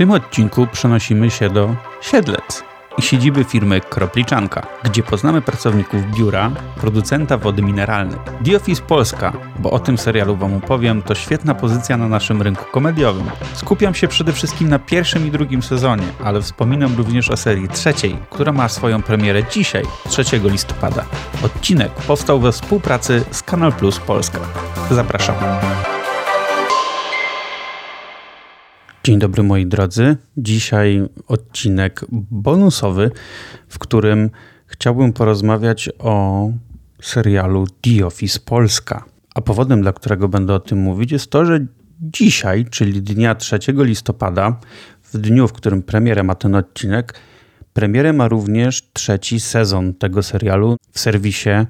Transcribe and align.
tym 0.00 0.10
odcinku 0.10 0.66
przenosimy 0.66 1.30
się 1.30 1.50
do 1.50 1.74
Siedlec 2.00 2.64
i 2.98 3.02
siedziby 3.02 3.44
firmy 3.44 3.80
Kropliczanka, 3.80 4.66
gdzie 4.82 5.02
poznamy 5.02 5.42
pracowników 5.42 6.00
biura, 6.16 6.50
producenta 6.76 7.38
wody 7.38 7.62
mineralnej. 7.62 8.18
The 8.44 8.56
Office 8.56 8.82
Polska, 8.82 9.32
bo 9.58 9.70
o 9.70 9.78
tym 9.78 9.98
serialu 9.98 10.36
wam 10.36 10.54
opowiem, 10.54 11.02
to 11.02 11.14
świetna 11.14 11.54
pozycja 11.54 11.96
na 11.96 12.08
naszym 12.08 12.42
rynku 12.42 12.64
komediowym. 12.72 13.30
Skupiam 13.54 13.94
się 13.94 14.08
przede 14.08 14.32
wszystkim 14.32 14.68
na 14.68 14.78
pierwszym 14.78 15.26
i 15.26 15.30
drugim 15.30 15.62
sezonie, 15.62 16.06
ale 16.24 16.42
wspominam 16.42 16.96
również 16.96 17.30
o 17.30 17.36
serii 17.36 17.68
trzeciej, 17.68 18.16
która 18.30 18.52
ma 18.52 18.68
swoją 18.68 19.02
premierę 19.02 19.42
dzisiaj, 19.50 19.84
3 20.08 20.24
listopada. 20.44 21.04
Odcinek 21.44 21.92
powstał 21.92 22.40
we 22.40 22.52
współpracy 22.52 23.24
z 23.30 23.42
Kanal 23.42 23.72
Plus 23.72 23.98
Polska. 23.98 24.38
Zapraszam. 24.90 25.34
Dzień 29.04 29.18
dobry 29.18 29.42
moi 29.42 29.66
drodzy. 29.66 30.16
Dzisiaj 30.36 31.02
odcinek 31.26 32.04
bonusowy, 32.30 33.10
w 33.68 33.78
którym 33.78 34.30
chciałbym 34.66 35.12
porozmawiać 35.12 35.90
o 35.98 36.50
serialu 37.02 37.66
The 37.80 38.06
Office 38.06 38.40
Polska. 38.44 39.04
A 39.34 39.40
powodem, 39.40 39.82
dla 39.82 39.92
którego 39.92 40.28
będę 40.28 40.54
o 40.54 40.60
tym 40.60 40.78
mówić, 40.78 41.12
jest 41.12 41.30
to, 41.30 41.46
że 41.46 41.66
dzisiaj, 42.00 42.64
czyli 42.64 43.02
dnia 43.02 43.34
3 43.34 43.58
listopada, 43.68 44.60
w 45.02 45.18
dniu, 45.18 45.48
w 45.48 45.52
którym 45.52 45.82
premierę 45.82 46.22
ma 46.22 46.34
ten 46.34 46.54
odcinek, 46.54 47.14
premierę 47.72 48.12
ma 48.12 48.28
również 48.28 48.90
trzeci 48.92 49.40
sezon 49.40 49.94
tego 49.94 50.22
serialu 50.22 50.76
w 50.90 51.00
serwisie 51.00 51.66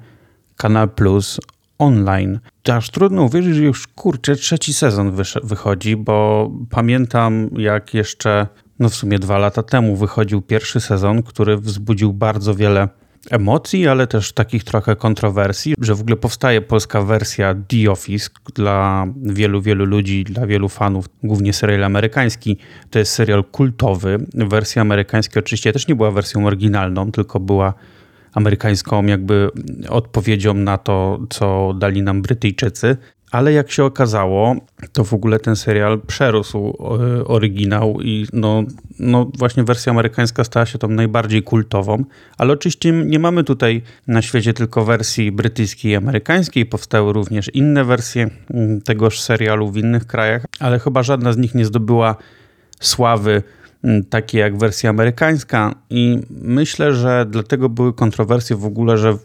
Kanal 0.57 0.89
Plus 0.89 1.39
online. 1.81 2.39
Aż 2.71 2.89
trudno 2.89 3.23
uwierzyć, 3.23 3.55
że 3.55 3.63
już 3.63 3.87
kurczę, 3.87 4.35
trzeci 4.35 4.73
sezon 4.73 5.11
wychodzi, 5.43 5.95
bo 5.95 6.49
pamiętam 6.69 7.49
jak 7.57 7.93
jeszcze, 7.93 8.47
no 8.79 8.89
w 8.89 8.95
sumie 8.95 9.19
dwa 9.19 9.37
lata 9.37 9.63
temu 9.63 9.95
wychodził 9.95 10.41
pierwszy 10.41 10.79
sezon, 10.79 11.23
który 11.23 11.57
wzbudził 11.57 12.13
bardzo 12.13 12.55
wiele 12.55 12.89
emocji, 13.29 13.87
ale 13.87 14.07
też 14.07 14.33
takich 14.33 14.63
trochę 14.63 14.95
kontrowersji, 14.95 15.75
że 15.79 15.95
w 15.95 16.01
ogóle 16.01 16.15
powstaje 16.15 16.61
polska 16.61 17.01
wersja 17.01 17.55
The 17.67 17.91
Office 17.91 18.29
dla 18.55 19.07
wielu, 19.23 19.61
wielu 19.61 19.85
ludzi, 19.85 20.23
dla 20.23 20.47
wielu 20.47 20.69
fanów, 20.69 21.05
głównie 21.23 21.53
serial 21.53 21.83
amerykański. 21.83 22.57
To 22.89 22.99
jest 22.99 23.11
serial 23.11 23.43
kultowy. 23.43 24.25
Wersja 24.33 24.81
amerykańska 24.81 25.39
oczywiście 25.39 25.73
też 25.73 25.87
nie 25.87 25.95
była 25.95 26.11
wersją 26.11 26.47
oryginalną, 26.47 27.11
tylko 27.11 27.39
była 27.39 27.73
amerykańską 28.33 29.05
jakby 29.05 29.49
odpowiedzią 29.89 30.53
na 30.53 30.77
to, 30.77 31.19
co 31.29 31.73
dali 31.79 32.01
nam 32.01 32.21
Brytyjczycy. 32.21 32.97
Ale 33.31 33.53
jak 33.53 33.71
się 33.71 33.83
okazało, 33.83 34.55
to 34.93 35.03
w 35.03 35.13
ogóle 35.13 35.39
ten 35.39 35.55
serial 35.55 36.01
przerósł 36.07 36.57
e, 36.57 37.25
oryginał 37.25 38.01
i 38.01 38.27
no, 38.33 38.63
no 38.99 39.31
właśnie 39.37 39.63
wersja 39.63 39.91
amerykańska 39.91 40.43
stała 40.43 40.65
się 40.65 40.77
tą 40.77 40.87
najbardziej 40.87 41.43
kultową. 41.43 42.03
Ale 42.37 42.53
oczywiście 42.53 42.91
nie 42.91 43.19
mamy 43.19 43.43
tutaj 43.43 43.81
na 44.07 44.21
świecie 44.21 44.53
tylko 44.53 44.85
wersji 44.85 45.31
brytyjskiej 45.31 45.91
i 45.91 45.95
amerykańskiej. 45.95 46.65
Powstały 46.65 47.13
również 47.13 47.49
inne 47.53 47.83
wersje 47.83 48.29
mm, 48.53 48.81
tegoż 48.81 49.21
serialu 49.21 49.71
w 49.71 49.77
innych 49.77 50.07
krajach, 50.07 50.45
ale 50.59 50.79
chyba 50.79 51.03
żadna 51.03 51.33
z 51.33 51.37
nich 51.37 51.55
nie 51.55 51.65
zdobyła 51.65 52.15
sławy 52.79 53.43
takie 54.09 54.39
jak 54.39 54.57
wersja 54.57 54.89
amerykańska. 54.89 55.75
I 55.89 56.19
myślę, 56.29 56.93
że 56.93 57.25
dlatego 57.29 57.69
były 57.69 57.93
kontrowersje 57.93 58.55
w 58.55 58.65
ogóle, 58.65 58.97
że 58.97 59.17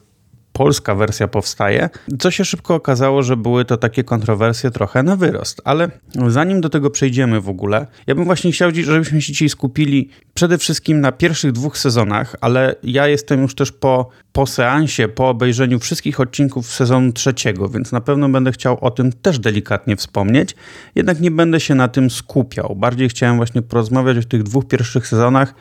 polska 0.57 0.95
wersja 0.95 1.29
powstaje, 1.29 1.91
co 2.19 2.31
się 2.31 2.45
szybko 2.45 2.75
okazało, 2.75 3.23
że 3.23 3.37
były 3.37 3.65
to 3.65 3.77
takie 3.77 4.05
kontrowersje 4.05 4.71
trochę 4.71 5.03
na 5.03 5.17
wyrost. 5.17 5.63
Ale 5.65 5.91
zanim 6.29 6.61
do 6.61 6.69
tego 6.69 6.91
przejdziemy 6.91 7.41
w 7.41 7.49
ogóle, 7.49 7.87
ja 8.07 8.15
bym 8.15 8.25
właśnie 8.25 8.53
chciał, 8.53 8.71
żebyśmy 8.75 9.23
się 9.23 9.33
dzisiaj 9.33 9.49
skupili 9.49 10.11
przede 10.35 10.59
wszystkim 10.59 11.01
na 11.01 11.13
pierwszych 11.13 11.53
dwóch 11.53 11.79
sezonach, 11.79 12.37
ale 12.41 12.75
ja 12.83 13.07
jestem 13.07 13.43
już 13.43 13.55
też 13.55 13.73
po, 13.73 14.09
po 14.33 14.47
seansie, 14.47 15.09
po 15.09 15.29
obejrzeniu 15.29 15.79
wszystkich 15.79 16.21
odcinków 16.21 16.67
sezonu 16.67 17.13
trzeciego, 17.13 17.69
więc 17.69 17.93
na 17.93 18.01
pewno 18.01 18.29
będę 18.29 18.53
chciał 18.53 18.79
o 18.81 18.91
tym 18.91 19.13
też 19.13 19.39
delikatnie 19.39 19.97
wspomnieć, 19.97 20.55
jednak 20.95 21.21
nie 21.21 21.31
będę 21.31 21.61
się 21.61 21.75
na 21.75 21.89
tym 21.89 22.11
skupiał. 22.11 22.77
Bardziej 22.77 23.09
chciałem 23.09 23.37
właśnie 23.37 23.63
porozmawiać 23.63 24.17
o 24.17 24.29
tych 24.29 24.43
dwóch 24.43 24.69
pierwszych 24.69 25.07
sezonach, 25.07 25.55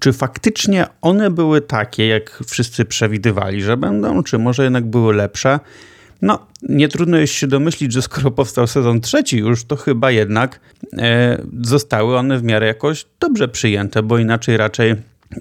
czy 0.00 0.12
faktycznie 0.12 0.86
one 1.02 1.30
były 1.30 1.60
takie, 1.60 2.06
jak 2.06 2.42
wszyscy 2.46 2.84
przewidywali, 2.84 3.62
że 3.62 3.76
będą, 3.76 4.22
czy 4.22 4.38
może 4.38 4.64
jednak 4.64 4.84
były 4.84 5.14
lepsze? 5.14 5.60
No, 6.22 6.46
nie 6.62 6.88
trudno 6.88 7.16
jest 7.16 7.32
się 7.32 7.46
domyślić, 7.46 7.92
że 7.92 8.02
skoro 8.02 8.30
powstał 8.30 8.66
sezon 8.66 9.00
trzeci 9.00 9.38
już, 9.38 9.64
to 9.64 9.76
chyba 9.76 10.10
jednak 10.10 10.60
e, 10.98 11.42
zostały 11.62 12.16
one 12.16 12.38
w 12.38 12.42
miarę 12.42 12.66
jakoś 12.66 13.06
dobrze 13.20 13.48
przyjęte, 13.48 14.02
bo 14.02 14.18
inaczej 14.18 14.56
raczej 14.56 14.94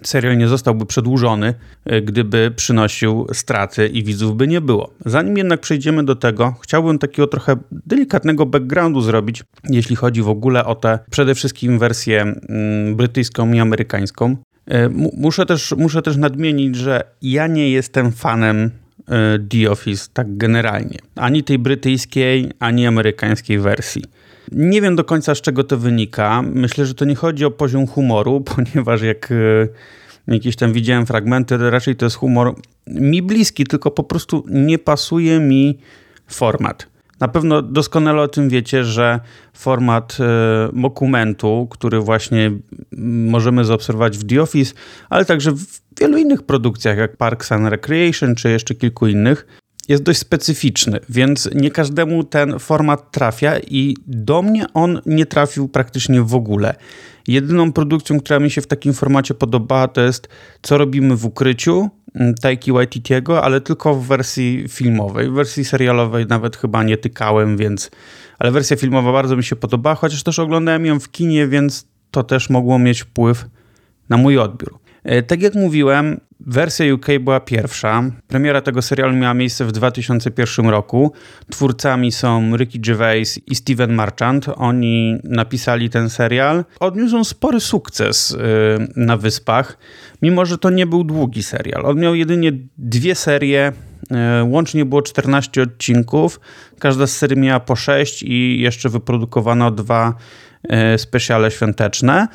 serial 0.04 0.38
nie 0.38 0.48
zostałby 0.48 0.86
przedłużony, 0.86 1.54
e, 1.86 2.02
gdyby 2.02 2.52
przynosił 2.56 3.28
straty 3.34 3.88
i 3.88 4.04
widzów 4.04 4.38
by 4.38 4.48
nie 4.48 4.62
było. 4.62 4.94
Zanim 5.06 5.38
jednak 5.38 5.62
przejdziemy 5.62 6.04
do 6.04 6.16
tego, 6.16 6.56
chciałbym 6.62 7.00
takiego 7.00 7.28
trochę 7.28 7.56
delikatnego 7.72 8.46
backgroundu 8.46 9.02
zrobić, 9.02 9.44
jeśli 9.70 9.96
chodzi 9.96 10.22
w 10.22 10.30
ogóle 10.30 10.66
o 10.66 10.76
tę 10.76 11.00
przede 11.10 11.36
wszystkim 11.36 11.80
wersję 11.80 12.22
mm, 12.22 12.96
brytyjską 12.96 13.54
i 13.54 13.60
amerykańską. 13.60 14.38
E, 14.68 14.90
muszę 15.18 15.46
też, 15.46 15.74
muszę 15.78 16.02
też 16.02 16.18
nadmienić, 16.18 16.76
że 16.76 17.04
ja 17.22 17.48
nie 17.48 17.72
jestem 17.72 18.12
fanem 18.12 18.72
e, 19.08 19.40
The 19.50 19.72
Office 19.72 20.08
tak 20.14 20.38
generalnie. 20.38 20.98
Ani 21.16 21.44
tej 21.44 21.60
brytyjskiej, 21.60 22.52
ani 22.60 22.88
amerykańskiej 22.88 23.60
wersji. 23.60 24.04
Nie 24.52 24.82
wiem 24.82 24.96
do 24.96 25.04
końca 25.04 25.36
z 25.36 25.42
czego 25.42 25.64
to 25.64 25.78
wynika. 25.78 26.42
Myślę, 26.42 26.86
że 26.86 26.94
to 26.94 27.06
nie 27.06 27.16
chodzi 27.16 27.46
o 27.46 27.52
poziom 27.52 27.88
humoru, 27.88 28.42
ponieważ 28.56 29.02
jak 29.02 29.32
e, 29.32 29.68
jakieś 30.28 30.56
tam 30.56 30.74
widziałem 30.74 31.06
fragmenty, 31.06 31.58
raczej 31.70 31.96
to 31.96 32.06
jest 32.06 32.16
humor 32.16 32.56
mi 32.88 33.22
bliski, 33.22 33.64
tylko 33.64 33.92
po 33.92 34.04
prostu 34.04 34.44
nie 34.48 34.80
pasuje 34.80 35.40
mi 35.40 35.78
format. 36.28 36.88
Na 37.20 37.28
pewno 37.28 37.62
doskonale 37.62 38.22
o 38.22 38.28
tym 38.28 38.50
wiecie, 38.50 38.84
że 38.84 39.20
format 39.54 40.18
e, 40.20 40.82
dokumentu, 40.82 41.68
który 41.72 42.00
właśnie 42.00 42.52
możemy 43.28 43.66
zaobserwować 43.66 44.18
w 44.18 44.28
The 44.28 44.42
Office, 44.42 44.74
ale 45.10 45.26
także 45.26 45.52
w 45.52 45.82
wielu 46.00 46.18
innych 46.18 46.44
produkcjach, 46.44 46.98
jak 46.98 47.18
Parks 47.18 47.52
and 47.52 47.68
Recreation, 47.68 48.36
czy 48.36 48.50
jeszcze 48.50 48.76
kilku 48.76 49.08
innych, 49.08 49.48
jest 49.88 50.04
dość 50.04 50.20
specyficzny, 50.20 51.00
więc 51.10 51.50
nie 51.56 51.72
każdemu 51.72 52.24
ten 52.24 52.60
format 52.60 53.12
trafia 53.12 53.60
i 53.60 53.96
do 54.08 54.42
mnie 54.42 54.66
on 54.74 55.02
nie 55.06 55.26
trafił 55.26 55.68
praktycznie 55.68 56.22
w 56.22 56.36
ogóle. 56.36 56.76
Jedyną 57.28 57.74
produkcją, 57.74 58.20
która 58.20 58.40
mi 58.40 58.52
się 58.52 58.62
w 58.62 58.68
takim 58.68 58.94
formacie 58.94 59.34
podobała, 59.34 59.88
to 59.88 60.02
jest 60.02 60.28
Co 60.62 60.78
robimy 60.78 61.16
w 61.16 61.26
ukryciu 61.26 61.90
mm, 62.16 62.36
Taiki 62.36 62.72
Waititiego, 62.72 63.44
ale 63.44 63.62
tylko 63.62 63.96
w 63.96 64.08
wersji 64.08 64.66
filmowej. 64.70 65.30
W 65.30 65.34
wersji 65.34 65.66
serialowej 65.66 66.26
nawet 66.26 66.58
chyba 66.58 66.84
nie 66.84 66.98
tykałem, 66.98 67.58
więc... 67.58 67.92
Ale 68.40 68.52
wersja 68.52 68.78
filmowa 68.78 69.12
bardzo 69.12 69.36
mi 69.36 69.44
się 69.44 69.56
podobała, 69.56 69.96
chociaż 69.96 70.24
też 70.24 70.40
oglądałem 70.40 70.86
ją 70.86 71.00
w 71.00 71.12
kinie, 71.12 71.48
więc 71.48 71.88
to 72.12 72.24
też 72.24 72.50
mogło 72.50 72.80
mieć 72.80 73.02
wpływ 73.02 73.46
na 74.10 74.18
mój 74.18 74.38
odbiór. 74.38 74.85
E, 75.06 75.24
tak 75.24 75.42
jak 75.42 75.56
mówiłem, 75.56 76.20
wersja 76.40 76.94
UK 76.94 77.06
była 77.20 77.40
pierwsza. 77.40 78.04
Premiera 78.28 78.62
tego 78.62 78.82
serialu 78.82 79.16
miała 79.16 79.34
miejsce 79.34 79.66
w 79.66 79.72
2001 79.72 80.70
roku. 80.70 81.12
Twórcami 81.50 82.12
są 82.12 82.56
Ricky 82.58 82.80
Gervais 82.80 83.40
i 83.48 83.56
Steven 83.56 83.94
Marchant. 83.94 84.46
Oni 84.56 85.18
napisali 85.24 85.90
ten 85.90 86.10
serial. 86.10 86.66
Odniósł 86.80 87.24
spory 87.24 87.60
sukces 87.60 88.32
e, 88.32 88.38
na 88.96 89.18
Wyspach, 89.18 89.78
mimo 90.22 90.46
że 90.46 90.58
to 90.58 90.70
nie 90.70 90.86
był 90.86 91.04
długi 91.04 91.44
serial. 91.44 91.86
On 91.86 92.00
miał 92.00 92.16
jedynie 92.16 92.52
dwie 92.78 93.16
serie, 93.16 93.72
e, 94.12 94.44
Łącznie 94.44 94.86
było 94.86 95.02
14 95.02 95.62
odcinków. 95.62 96.40
Każda 96.80 97.08
z 97.08 97.18
serii 97.18 97.40
miała 97.40 97.60
po 97.60 97.76
6 97.76 98.24
i 98.24 98.62
jeszcze 98.62 98.90
wyprodukowano 98.90 99.72
dwa 99.72 100.14
specjale 100.98 101.52
świąteczne. 101.52 102.28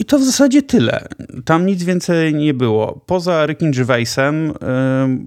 I 0.00 0.04
to 0.04 0.18
w 0.18 0.24
zasadzie 0.24 0.62
tyle. 0.62 1.08
Tam 1.44 1.66
nic 1.66 1.84
więcej 1.84 2.34
nie 2.34 2.54
było. 2.54 3.04
Poza 3.06 3.46
Rickiem 3.46 3.70
Gervaisem 3.70 4.50
y, 4.50 4.52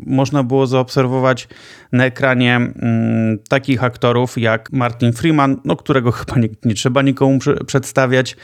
można 0.06 0.44
było 0.44 0.68
zaobserwować 0.68 1.48
na 1.92 2.06
ekranie 2.06 2.62
y, 2.62 3.48
takich 3.50 3.84
aktorów 3.84 4.38
jak 4.38 4.72
Martin 4.72 5.14
Freeman, 5.14 5.62
no, 5.66 5.76
którego 5.76 6.12
chyba 6.12 6.40
nie, 6.40 6.50
nie 6.66 6.74
trzeba 6.74 7.02
nikomu 7.02 7.40
przedstawiać. 7.68 8.38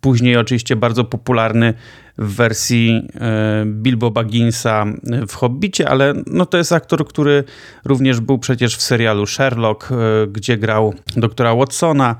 Później 0.00 0.36
oczywiście 0.36 0.76
bardzo 0.76 1.04
popularny 1.04 1.74
w 2.18 2.34
wersji 2.34 3.08
y, 3.14 3.66
Bilbo 3.66 4.10
Bagginsa 4.10 4.84
w 5.28 5.34
Hobbicie, 5.34 5.88
ale 5.88 6.14
no, 6.26 6.46
to 6.46 6.58
jest 6.58 6.72
aktor, 6.72 7.08
który 7.08 7.44
również 7.84 8.20
był 8.20 8.38
przecież 8.38 8.76
w 8.76 8.82
serialu 8.82 9.26
Sherlock, 9.26 9.92
y, 9.92 9.94
gdzie 10.26 10.56
grał 10.56 10.94
doktora 11.16 11.54
Watsona. 11.54 12.16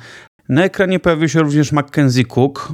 Na 0.49 0.65
ekranie 0.65 1.01
pojawił 1.01 1.29
się 1.29 1.41
również 1.41 1.73
Mackenzie 1.73 2.25
Cook, 2.25 2.73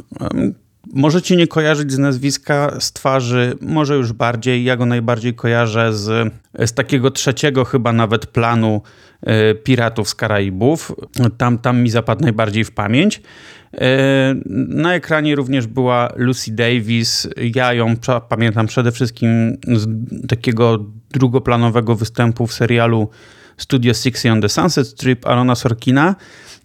możecie 0.92 1.36
nie 1.36 1.46
kojarzyć 1.46 1.92
z 1.92 1.98
nazwiska, 1.98 2.76
z 2.80 2.92
twarzy, 2.92 3.54
może 3.60 3.96
już 3.96 4.12
bardziej. 4.12 4.64
Ja 4.64 4.76
go 4.76 4.86
najbardziej 4.86 5.34
kojarzę 5.34 5.92
z, 5.92 6.32
z 6.66 6.72
takiego 6.72 7.10
trzeciego 7.10 7.64
chyba 7.64 7.92
nawet 7.92 8.26
planu 8.26 8.82
y, 9.22 9.54
Piratów 9.54 10.08
z 10.08 10.14
Karaibów. 10.14 10.92
Tam, 11.38 11.58
tam 11.58 11.82
mi 11.82 11.90
zapadł 11.90 12.22
najbardziej 12.22 12.64
w 12.64 12.70
pamięć. 12.70 13.16
Y, 13.16 13.78
na 14.68 14.94
ekranie 14.94 15.34
również 15.34 15.66
była 15.66 16.12
Lucy 16.16 16.52
Davis. 16.54 17.28
Ja 17.54 17.72
ją 17.72 17.94
pamiętam 18.28 18.66
przede 18.66 18.92
wszystkim 18.92 19.56
z 19.72 19.86
takiego 20.28 20.84
drugoplanowego 21.10 21.94
występu 21.94 22.46
w 22.46 22.52
serialu 22.52 23.10
Studio 23.56 23.94
60 23.94 24.32
on 24.32 24.40
the 24.40 24.48
Sunset 24.48 24.88
Strip 24.88 25.26
Arona 25.26 25.54
Sorkina, 25.54 26.14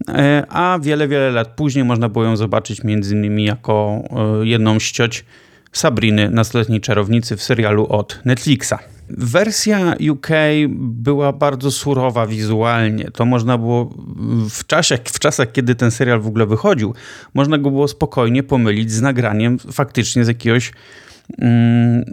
e, 0.07 0.43
a 0.49 0.79
wiele, 0.81 1.07
wiele 1.07 1.31
lat 1.31 1.47
później 1.47 1.85
można 1.85 2.09
było 2.09 2.25
ją 2.25 2.37
zobaczyć 2.37 2.83
między 2.83 3.15
innymi 3.15 3.43
jako 3.43 4.03
e, 4.41 4.47
jedną 4.47 4.79
z 4.79 4.83
cioć 4.83 5.25
Sabriny, 5.71 6.29
nastoletniej 6.29 6.81
czarownicy 6.81 7.37
w 7.37 7.43
serialu 7.43 7.87
od 7.89 8.19
Netflixa. 8.25 8.73
Wersja 9.09 9.95
UK 10.11 10.27
była 10.79 11.33
bardzo 11.33 11.71
surowa 11.71 12.27
wizualnie. 12.27 13.11
To 13.11 13.25
można 13.25 13.57
było 13.57 13.89
w, 14.49 14.65
czasie, 14.65 14.97
w 15.03 15.19
czasach, 15.19 15.51
kiedy 15.51 15.75
ten 15.75 15.91
serial 15.91 16.19
w 16.21 16.27
ogóle 16.27 16.45
wychodził, 16.45 16.93
można 17.33 17.57
go 17.57 17.71
było 17.71 17.87
spokojnie 17.87 18.43
pomylić 18.43 18.91
z 18.91 19.01
nagraniem 19.01 19.59
faktycznie 19.59 20.25
z 20.25 20.27
jakiegoś 20.27 20.71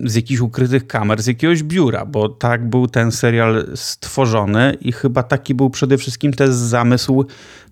z 0.04 0.14
jakichś 0.14 0.40
ukrytych 0.40 0.86
kamer, 0.86 1.22
z 1.22 1.26
jakiegoś 1.26 1.62
biura, 1.62 2.06
bo 2.06 2.28
tak 2.28 2.68
był 2.68 2.86
ten 2.86 3.12
serial 3.12 3.66
stworzony 3.74 4.76
i 4.80 4.92
chyba 4.92 5.22
taki 5.22 5.54
był 5.54 5.70
przede 5.70 5.98
wszystkim 5.98 6.32
też 6.32 6.50
zamysł 6.50 7.24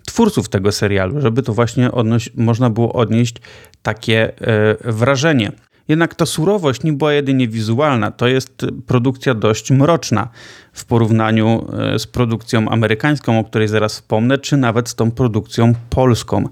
twórców 0.06 0.48
tego 0.48 0.72
serialu, 0.72 1.20
żeby 1.20 1.42
to 1.42 1.52
właśnie 1.52 1.90
można 2.34 2.70
było 2.70 2.92
odnieść 2.92 3.36
takie 3.82 4.32
e, 4.40 4.92
wrażenie. 4.92 5.52
Jednak 5.92 6.14
ta 6.14 6.26
surowość 6.26 6.82
nie 6.82 6.92
była 6.92 7.12
jedynie 7.12 7.48
wizualna, 7.48 8.10
to 8.10 8.28
jest 8.28 8.66
produkcja 8.86 9.34
dość 9.34 9.70
mroczna 9.70 10.28
w 10.72 10.84
porównaniu 10.84 11.66
e, 11.94 11.98
z 11.98 12.06
produkcją 12.06 12.68
amerykańską, 12.68 13.38
o 13.38 13.44
której 13.44 13.68
zaraz 13.68 13.92
wspomnę, 13.92 14.38
czy 14.38 14.56
nawet 14.56 14.88
z 14.88 14.94
tą 14.94 15.10
produkcją 15.10 15.72
polską. 15.90 16.48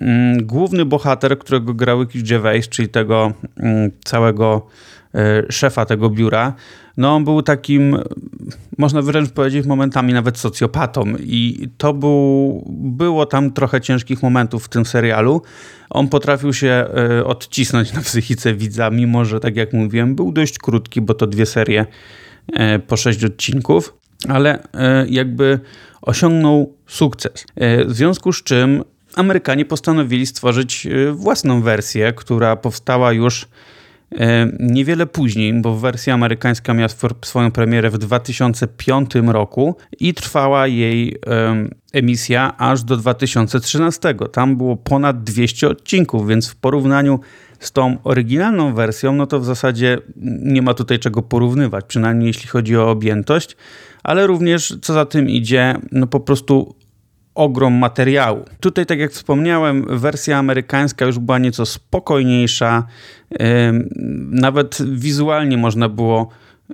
Mm, 0.00 0.46
główny 0.46 0.84
bohater, 0.84 1.38
którego 1.38 1.74
grał 1.74 2.02
Ricky 2.02 2.68
czyli 2.68 2.88
tego 2.88 3.32
mm, 3.56 3.90
całego 4.04 4.66
szefa 5.50 5.84
tego 5.84 6.10
biura, 6.10 6.54
no 6.96 7.14
on 7.14 7.24
był 7.24 7.42
takim, 7.42 7.96
można 8.78 9.02
wręcz 9.02 9.30
powiedzieć, 9.30 9.66
momentami 9.66 10.12
nawet 10.12 10.38
socjopatą 10.38 11.04
i 11.20 11.68
to 11.78 11.94
był, 11.94 12.64
było 12.68 13.26
tam 13.26 13.52
trochę 13.52 13.80
ciężkich 13.80 14.22
momentów 14.22 14.64
w 14.64 14.68
tym 14.68 14.86
serialu. 14.86 15.42
On 15.90 16.08
potrafił 16.08 16.52
się 16.52 16.68
e, 16.68 17.24
odcisnąć 17.24 17.92
na 17.92 18.00
psychice 18.00 18.54
widza, 18.54 18.90
mimo 18.90 19.24
że, 19.24 19.40
tak 19.40 19.56
jak 19.56 19.72
mówiłem, 19.72 20.14
był 20.14 20.32
dość 20.32 20.58
krótki, 20.58 21.00
bo 21.00 21.14
to 21.14 21.26
dwie 21.26 21.46
serie 21.46 21.86
e, 22.52 22.78
po 22.78 22.96
sześć 22.96 23.24
odcinków, 23.24 23.94
ale 24.28 24.62
jakby 25.08 25.60
osiągnął 26.02 26.74
sukces. 26.86 27.44
W 27.86 27.92
związku 27.92 28.32
z 28.32 28.42
czym 28.42 28.84
Amerykanie 29.18 29.64
postanowili 29.64 30.26
stworzyć 30.26 30.86
e, 30.86 31.12
własną 31.12 31.62
wersję, 31.62 32.12
która 32.12 32.56
powstała 32.56 33.12
już 33.12 33.42
e, 33.42 33.46
niewiele 34.60 35.06
później, 35.06 35.54
bo 35.54 35.76
wersja 35.76 36.14
amerykańska 36.14 36.74
miała 36.74 36.88
swoją 37.24 37.50
premierę 37.50 37.90
w 37.90 37.98
2005 37.98 39.10
roku 39.26 39.76
i 40.00 40.14
trwała 40.14 40.66
jej 40.66 41.16
emisja 41.92 42.56
aż 42.58 42.82
do 42.82 42.96
2013. 42.96 44.14
Tam 44.32 44.56
było 44.56 44.76
ponad 44.76 45.24
200 45.24 45.68
odcinków, 45.68 46.28
więc 46.28 46.48
w 46.48 46.56
porównaniu 46.56 47.20
z 47.58 47.72
tą 47.72 47.96
oryginalną 48.04 48.74
wersją, 48.74 49.12
no 49.12 49.26
to 49.26 49.40
w 49.40 49.44
zasadzie 49.44 49.98
nie 50.42 50.62
ma 50.62 50.74
tutaj 50.74 50.98
czego 50.98 51.22
porównywać, 51.22 51.84
przynajmniej 51.88 52.26
jeśli 52.26 52.48
chodzi 52.48 52.76
o 52.76 52.90
objętość, 52.90 53.56
ale 54.02 54.26
również 54.26 54.78
co 54.82 54.92
za 54.94 55.06
tym 55.06 55.28
idzie, 55.28 55.74
no 55.92 56.06
po 56.06 56.20
prostu 56.20 56.74
ogrom 57.38 57.74
materiału. 57.74 58.44
Tutaj, 58.60 58.86
tak 58.86 58.98
jak 58.98 59.12
wspomniałem, 59.12 59.98
wersja 59.98 60.38
amerykańska 60.38 61.06
już 61.06 61.18
była 61.18 61.38
nieco 61.38 61.66
spokojniejsza. 61.66 62.86
Nawet 64.30 64.78
wizualnie 64.92 65.56
można 65.56 65.88
było 65.88 66.28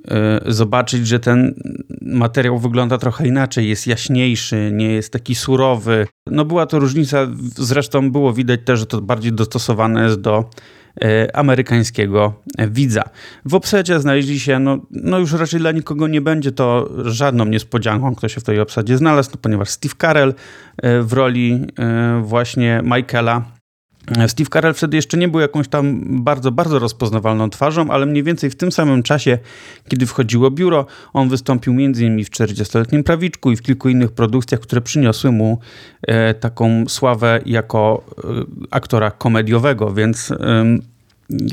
e, 0.08 0.40
zobaczyć, 0.46 1.06
że 1.06 1.20
ten 1.20 1.54
materiał 2.02 2.58
wygląda 2.58 2.98
trochę 2.98 3.26
inaczej, 3.28 3.68
jest 3.68 3.86
jaśniejszy, 3.86 4.70
nie 4.72 4.92
jest 4.92 5.12
taki 5.12 5.34
surowy. 5.34 6.06
No 6.26 6.44
była 6.44 6.66
to 6.66 6.78
różnica, 6.78 7.26
zresztą 7.56 8.12
było 8.12 8.32
widać 8.32 8.60
też, 8.64 8.78
że 8.78 8.86
to 8.86 9.00
bardziej 9.00 9.32
dostosowane 9.32 10.04
jest 10.04 10.20
do 10.20 10.44
amerykańskiego 11.34 12.34
widza. 12.68 13.02
W 13.44 13.54
obsadzie 13.54 14.00
znaleźli 14.00 14.40
się, 14.40 14.58
no, 14.58 14.78
no 14.90 15.18
już 15.18 15.32
raczej 15.32 15.60
dla 15.60 15.72
nikogo 15.72 16.08
nie 16.08 16.20
będzie 16.20 16.52
to 16.52 16.90
żadną 17.04 17.44
niespodzianką, 17.44 18.14
kto 18.14 18.28
się 18.28 18.40
w 18.40 18.44
tej 18.44 18.60
obsadzie 18.60 18.96
znalazł, 18.96 19.30
no, 19.30 19.38
ponieważ 19.42 19.68
Steve 19.68 19.94
Carell 20.00 20.34
e, 20.76 21.02
w 21.02 21.12
roli 21.12 21.66
e, 21.78 22.20
właśnie 22.24 22.82
Michaela 22.84 23.44
Steve 24.26 24.50
Carell 24.50 24.74
wtedy 24.74 24.96
jeszcze 24.96 25.16
nie 25.16 25.28
był 25.28 25.40
jakąś 25.40 25.68
tam 25.68 26.00
bardzo, 26.24 26.52
bardzo 26.52 26.78
rozpoznawalną 26.78 27.50
twarzą, 27.50 27.90
ale 27.90 28.06
mniej 28.06 28.22
więcej 28.22 28.50
w 28.50 28.56
tym 28.56 28.72
samym 28.72 29.02
czasie, 29.02 29.38
kiedy 29.88 30.06
wchodziło 30.06 30.50
biuro, 30.50 30.86
on 31.12 31.28
wystąpił 31.28 31.72
m.in. 31.72 32.24
w 32.24 32.30
40-letnim 32.30 33.02
prawiczku 33.02 33.52
i 33.52 33.56
w 33.56 33.62
kilku 33.62 33.88
innych 33.88 34.12
produkcjach, 34.12 34.60
które 34.60 34.80
przyniosły 34.80 35.32
mu 35.32 35.58
e, 36.02 36.34
taką 36.34 36.84
sławę 36.88 37.40
jako 37.46 38.04
e, 38.18 38.28
aktora 38.70 39.10
komediowego, 39.10 39.94
więc 39.94 40.30
e, 40.30 40.64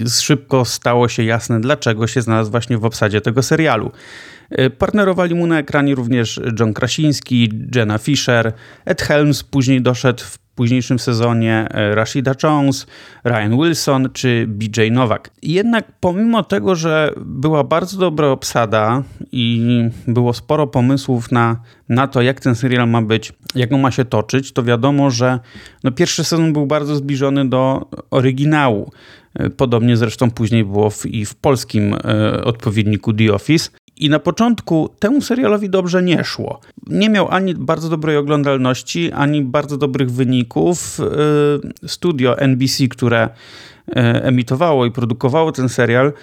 szybko 0.09 0.65
stało 0.65 1.07
się 1.07 1.23
jasne, 1.23 1.61
dlaczego 1.61 2.07
się 2.07 2.21
znalazł 2.21 2.51
właśnie 2.51 2.77
w 2.77 2.85
obsadzie 2.85 3.21
tego 3.21 3.43
serialu. 3.43 3.91
E, 4.51 4.69
partnerowali 4.69 5.35
mu 5.35 5.47
na 5.47 5.59
ekranie 5.59 5.95
również 5.95 6.41
John 6.59 6.73
Krasiński, 6.73 7.49
Jenna 7.75 7.97
Fisher, 7.97 8.53
Ed 8.85 9.01
Helms 9.01 9.43
później 9.43 9.81
doszedł 9.81 10.23
w 10.23 10.37
późniejszym 10.55 10.99
sezonie 10.99 11.67
e, 11.71 11.95
Rashida 11.95 12.33
Jones, 12.43 12.87
Ryan 13.23 13.57
Wilson 13.57 14.09
czy 14.13 14.45
BJ 14.47 14.81
Nowak. 14.91 15.29
Jednak 15.43 15.91
pomimo 15.99 16.43
tego, 16.43 16.75
że 16.75 17.13
była 17.17 17.63
bardzo 17.63 17.97
dobra 17.97 18.27
obsada 18.27 19.03
i 19.31 19.67
było 20.07 20.33
sporo 20.33 20.67
pomysłów 20.67 21.31
na, 21.31 21.61
na 21.89 22.07
to, 22.07 22.21
jak 22.21 22.39
ten 22.39 22.55
serial 22.55 22.89
ma 22.89 23.01
być, 23.01 23.33
jak 23.55 23.71
on 23.71 23.81
ma 23.81 23.91
się 23.91 24.05
toczyć, 24.05 24.51
to 24.51 24.63
wiadomo, 24.63 25.11
że 25.11 25.39
no 25.83 25.91
pierwszy 25.91 26.23
sezon 26.23 26.53
był 26.53 26.65
bardzo 26.65 26.95
zbliżony 26.95 27.49
do 27.49 27.89
oryginału. 28.11 28.91
E, 29.33 29.49
podobnie 29.49 29.97
zresztą 29.97 30.31
później 30.31 30.65
było 30.65 30.89
w, 30.89 31.05
i 31.05 31.25
w 31.25 31.35
polskim 31.35 31.95
odpowiedniku 32.43 33.13
The 33.13 33.33
Office. 33.33 33.69
I 34.01 34.09
na 34.09 34.19
początku 34.19 34.89
temu 34.99 35.21
serialowi 35.21 35.69
dobrze 35.69 36.03
nie 36.03 36.23
szło. 36.23 36.59
Nie 36.87 37.09
miał 37.09 37.27
ani 37.31 37.55
bardzo 37.55 37.89
dobrej 37.89 38.17
oglądalności, 38.17 39.11
ani 39.11 39.41
bardzo 39.41 39.77
dobrych 39.77 40.11
wyników. 40.11 40.99
Y, 41.83 41.87
studio 41.87 42.37
NBC, 42.37 42.87
które 42.87 43.29
y, 43.89 43.93
emitowało 44.01 44.85
i 44.85 44.91
produkowało 44.91 45.51
ten 45.51 45.69
serial, 45.69 46.13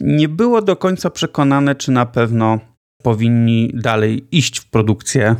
nie 0.00 0.28
było 0.28 0.62
do 0.62 0.76
końca 0.76 1.10
przekonane, 1.10 1.74
czy 1.74 1.92
na 1.92 2.06
pewno 2.06 2.58
powinni 3.02 3.70
dalej 3.74 4.28
iść 4.32 4.58
w 4.58 4.70
produkcję 4.70 5.36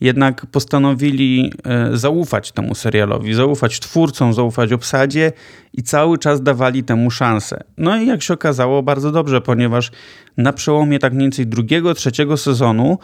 jednak 0.00 0.46
postanowili 0.46 1.52
e, 1.64 1.96
zaufać 1.96 2.52
temu 2.52 2.74
serialowi, 2.74 3.34
zaufać 3.34 3.80
twórcom, 3.80 4.32
zaufać 4.32 4.72
obsadzie 4.72 5.32
i 5.72 5.82
cały 5.82 6.18
czas 6.18 6.42
dawali 6.42 6.84
temu 6.84 7.10
szansę. 7.10 7.64
No 7.78 7.96
i 7.96 8.06
jak 8.06 8.22
się 8.22 8.34
okazało, 8.34 8.82
bardzo 8.82 9.12
dobrze, 9.12 9.40
ponieważ 9.40 9.90
na 10.36 10.52
przełomie 10.52 10.98
tak 10.98 11.12
mniej 11.12 11.24
więcej 11.24 11.46
drugiego, 11.46 11.94
trzeciego 11.94 12.36
sezonu 12.36 12.98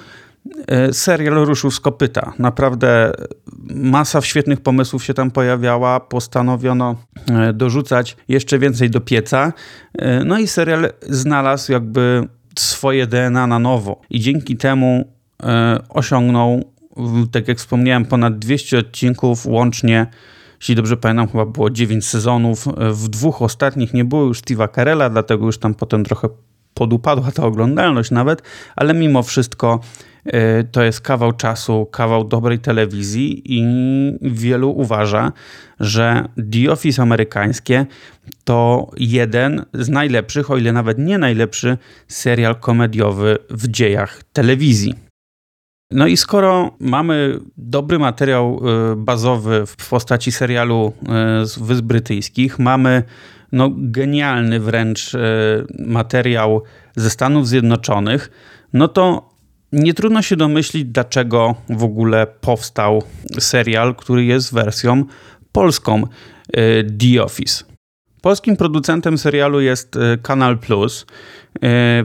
e, 0.67 0.93
serial 0.93 1.35
ruszył 1.35 1.71
z 1.71 1.81
kopyta. 1.81 2.33
Naprawdę 2.39 3.13
masa 3.75 4.21
świetnych 4.21 4.61
pomysłów 4.61 5.05
się 5.05 5.15
tam 5.15 5.31
pojawiała. 5.31 6.01
Postanowiono 6.01 6.97
e, 7.31 7.53
dorzucać 7.53 8.17
jeszcze 8.29 8.59
więcej 8.59 8.91
do 8.91 9.01
pieca. 9.01 9.53
No 10.25 10.39
i 10.39 10.47
serial 10.47 10.93
znalazł 11.03 11.73
jakby 11.73 12.29
swoje 12.59 13.07
DNA 13.07 13.47
na 13.47 13.59
nowo 13.59 14.01
i 14.11 14.21
dzięki 14.21 14.57
temu 14.57 15.15
osiągnął 15.89 16.74
tak 17.33 17.49
jak 17.49 17.59
wspomniałem, 17.59 18.05
ponad 18.05 18.39
200 18.39 18.79
odcinków 18.79 19.47
łącznie. 19.47 20.07
Jeśli 20.61 20.75
dobrze 20.75 20.97
pamiętam, 20.97 21.29
chyba 21.29 21.47
było 21.47 21.71
9 21.71 22.07
sezonów. 22.07 22.67
W 22.77 23.09
dwóch 23.09 23.43
ostatnich 23.43 23.95
nie 23.95 24.05
było 24.05 24.25
już 24.25 24.41
Steve'a 24.41 24.75
Carella, 24.75 25.11
dlatego 25.11 25.47
już 25.47 25.59
tam 25.59 25.75
potem 25.75 26.05
trochę 26.05 26.29
podupadła 26.75 27.31
ta 27.31 27.45
oglądalność 27.45 28.11
nawet, 28.11 28.43
ale 28.77 28.95
mimo 28.95 29.23
wszystko 29.23 29.81
e, 30.25 30.65
to 30.65 30.83
jest 30.83 31.01
kawał 31.01 31.33
czasu, 31.33 31.87
kawał 31.87 32.25
dobrej 32.25 32.59
telewizji 32.59 33.43
i 33.59 33.65
wielu 34.23 34.71
uważa, 34.71 35.33
że 35.81 36.29
The 36.53 36.73
Office 36.73 37.03
amerykańskie 37.03 37.87
to 38.45 38.91
jeden 38.97 39.65
z 39.75 39.89
najlepszych, 39.89 40.51
o 40.51 40.57
ile 40.57 40.73
nawet 40.73 40.99
nie 40.99 41.19
najlepszy 41.19 41.79
serial 42.09 42.57
komediowy 42.57 43.39
w 43.51 43.69
dziejach 43.69 44.23
telewizji. 44.33 45.04
No 45.91 46.07
i 46.07 46.17
skoro 46.17 46.77
mamy 46.81 47.39
dobry 47.57 47.99
materiał 47.99 48.61
bazowy 48.97 49.67
w 49.67 49.89
postaci 49.89 50.33
serialu 50.33 50.93
z 51.45 51.59
Wysp 51.59 51.85
Brytyjskich, 51.85 52.59
mamy 52.59 53.03
no, 53.53 53.71
genialny 53.75 54.61
wręcz 54.61 55.13
materiał 55.79 56.63
ze 56.97 57.11
Stanów 57.11 57.49
Zjednoczonych, 57.49 58.31
no 58.73 58.89
to 58.89 59.35
nie 59.73 59.95
trudno 59.95 60.23
się 60.23 60.37
domyślić, 60.37 60.85
dlaczego 60.85 61.55
w 61.69 61.85
ogóle 61.85 62.27
powstał 62.41 63.03
serial, 63.39 63.95
który 63.95 64.25
jest 64.25 64.55
wersją 64.55 65.05
polską 65.53 66.03
The 67.01 67.23
Office. 67.23 67.74
Polskim 68.25 68.57
producentem 68.57 69.19
serialu 69.19 69.61
jest 69.61 69.97
y, 69.97 70.19
Kanal 70.23 70.59
Plus. 70.59 71.07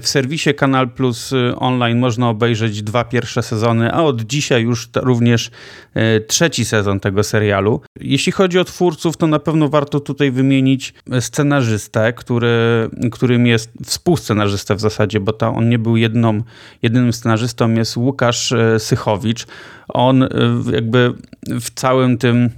W 0.01 0.07
serwisie 0.07 0.53
Kanal 0.53 0.89
Plus 0.89 1.31
y, 1.33 1.55
Online 1.55 1.99
można 1.99 2.29
obejrzeć 2.29 2.83
dwa 2.83 3.03
pierwsze 3.03 3.43
sezony, 3.43 3.93
a 3.93 4.03
od 4.03 4.21
dzisiaj 4.21 4.63
już 4.63 4.89
również 4.95 5.47
y, 5.47 6.25
trzeci 6.27 6.65
sezon 6.65 6.99
tego 6.99 7.23
serialu. 7.23 7.81
Jeśli 7.99 8.31
chodzi 8.31 8.59
o 8.59 8.63
twórców, 8.63 9.17
to 9.17 9.27
na 9.27 9.39
pewno 9.39 9.69
warto 9.69 9.99
tutaj 9.99 10.31
wymienić 10.31 10.93
scenarzystę, 11.19 12.13
który, 12.13 12.89
którym 13.11 13.47
jest 13.47 13.71
współscenarzystę 13.85 14.75
w 14.75 14.79
zasadzie, 14.79 15.19
bo 15.19 15.33
to 15.33 15.47
on 15.47 15.69
nie 15.69 15.79
był 15.79 15.97
jedną, 15.97 16.41
jedynym 16.81 17.13
scenarzystą, 17.13 17.73
jest 17.73 17.97
Łukasz 17.97 18.51
y, 18.51 18.75
Sychowicz. 18.79 19.47
On 19.87 20.27
jakby 20.71 21.13
w 21.47 21.69
całym 21.69 22.17
tym 22.17 22.49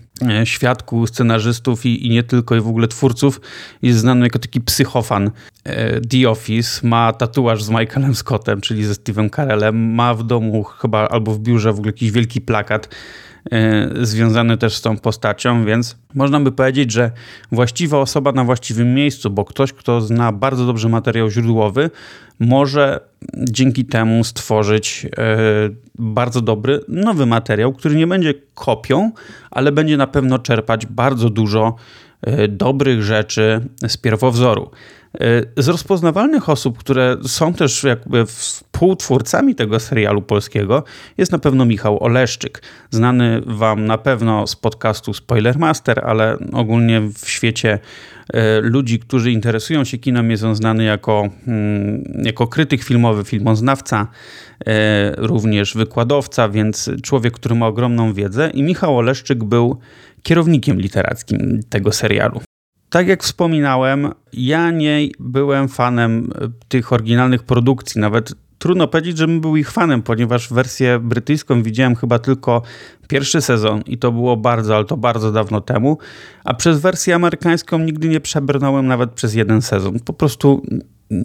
świadku 0.44 1.08
scenarzystów 1.08 1.86
i, 1.86 2.08
i, 2.08 2.10
nie 2.10 2.24
tylko, 2.24 2.56
i 2.56 2.62
w 2.62 2.68
ogóle 2.68 2.88
twórców, 2.88 3.42
jest 3.82 4.00
znany 4.00 4.26
jako 4.26 4.40
taki 4.40 4.62
psychofan 4.62 5.32
e, 5.64 6.02
The 6.02 6.30
Office. 6.30 6.88
Ma 6.88 7.14
tatuaż 7.14 7.64
z 7.64 7.70
Michaelem 7.70 8.16
Scottem, 8.16 8.62
czyli 8.62 8.86
ze 8.86 8.94
Steve'em 8.94 9.36
Carellem. 9.36 9.94
Ma 9.94 10.14
w 10.14 10.24
domu 10.24 10.64
chyba 10.64 11.08
albo 11.08 11.34
w 11.34 11.40
biurze 11.40 11.74
w 11.74 11.76
ogóle 11.76 11.90
jakiś 11.90 12.12
wielki 12.12 12.42
plakat 12.42 12.86
e, 12.86 12.90
związany 14.02 14.58
też 14.58 14.76
z 14.76 14.82
tą 14.82 14.98
postacią, 14.98 15.66
więc 15.66 15.98
można 16.16 16.40
by 16.40 16.52
powiedzieć, 16.52 16.92
że 16.92 17.12
właściwa 17.52 18.00
osoba 18.00 18.32
na 18.32 18.44
właściwym 18.44 18.94
miejscu, 18.94 19.30
bo 19.30 19.46
ktoś, 19.46 19.74
kto 19.74 20.02
zna 20.02 20.32
bardzo 20.32 20.66
dobrze 20.66 20.90
materiał 20.90 21.30
źródłowy, 21.30 21.90
może 22.40 23.00
dzięki 23.38 23.86
temu 23.86 24.24
stworzyć 24.24 25.08
e, 25.18 25.38
bardzo 25.96 26.42
dobry, 26.42 26.80
nowy 26.88 27.26
materiał, 27.26 27.74
który 27.74 27.96
nie 27.96 28.08
będzie 28.08 28.34
kopią, 28.54 29.12
ale 29.52 29.72
będzie 29.72 29.98
na 29.98 30.08
pewno 30.08 30.40
czerpać 30.40 30.86
bardzo 30.86 31.30
dużo 31.30 31.76
e, 32.22 32.48
dobrych 32.48 33.04
rzeczy 33.04 33.62
z 33.88 33.98
pierwowzoru. 33.98 34.72
E, 35.20 35.62
z 35.64 35.68
rozpoznawalnych 35.68 36.50
osób, 36.50 36.78
które 36.78 37.18
są 37.28 37.54
też 37.54 37.84
jakby 37.84 38.26
współtwórcami 38.26 39.56
tego 39.56 39.80
serialu 39.80 40.22
polskiego, 40.22 40.84
jest 41.18 41.32
na 41.32 41.40
pewno 41.40 41.66
Michał 41.66 42.04
Oleszczyk. 42.04 42.62
Znany 42.90 43.42
Wam 43.46 43.86
na 43.86 43.98
pewno 43.98 44.48
z 44.48 44.56
podcastu 44.56 45.14
Spoilermaster, 45.14 46.02
ale 46.06 46.38
ogólnie 46.54 47.02
w 47.02 47.30
świecie 47.30 47.80
e, 48.34 48.62
ludzi, 48.62 49.00
którzy 49.00 49.32
interesują 49.32 49.84
się 49.84 49.98
kinem, 49.98 50.32
jest 50.32 50.44
on 50.44 50.56
znany 50.56 50.84
jako, 50.84 51.30
mm, 51.48 52.22
jako 52.24 52.48
krytyk 52.48 52.84
filmowy, 52.84 53.24
filmoznawca, 53.24 54.08
e, 54.68 55.12
również 55.18 55.74
wykładowca, 55.74 56.50
więc 56.50 56.90
człowiek, 57.04 57.34
który 57.34 57.56
ma 57.56 57.68
ogromną 57.68 58.14
wiedzę. 58.14 58.50
I 58.50 58.64
Michał 58.64 58.98
Oleszczyk 58.98 59.44
był 59.44 59.80
kierownikiem 60.24 60.82
literackim 60.82 61.60
tego 61.70 61.92
serialu. 61.92 62.42
Tak 62.92 63.08
jak 63.08 63.24
wspominałem, 63.24 64.12
ja 64.34 64.72
nie 64.72 65.08
byłem 65.20 65.70
fanem 65.70 66.30
e, 66.36 66.48
tych 66.68 66.94
oryginalnych 66.94 67.44
produkcji, 67.44 68.02
nawet 68.02 68.34
trudno 68.58 68.88
powiedzieć, 68.88 69.18
żebym 69.18 69.42
był 69.42 69.58
ich 69.58 69.72
fanem, 69.72 70.02
ponieważ 70.02 70.54
wersję 70.54 71.00
brytyjską 71.00 71.64
widziałem 71.64 71.96
chyba 71.96 72.20
tylko 72.20 72.62
pierwszy 73.08 73.42
sezon 73.42 73.82
i 73.86 73.98
to 73.98 74.12
było 74.12 74.38
bardzo, 74.38 74.76
ale 74.76 74.86
to 74.86 74.98
bardzo 74.98 75.32
dawno 75.32 75.62
temu, 75.62 75.98
a 76.44 76.54
przez 76.54 76.80
wersję 76.80 77.16
amerykańską 77.16 77.80
nigdy 77.80 78.08
nie 78.08 78.20
przebrnąłem 78.20 78.88
nawet 78.88 79.12
przez 79.12 79.34
jeden 79.34 79.62
sezon. 79.62 80.00
Po 80.00 80.14
prostu 80.14 80.62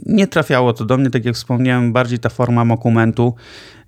nie 0.07 0.27
trafiało 0.27 0.73
to 0.73 0.85
do 0.85 0.97
mnie, 0.97 1.11
tak 1.11 1.25
jak 1.25 1.35
wspomniałem, 1.35 1.93
bardziej 1.93 2.19
ta 2.19 2.29
forma 2.29 2.67
dokumentu 2.67 3.35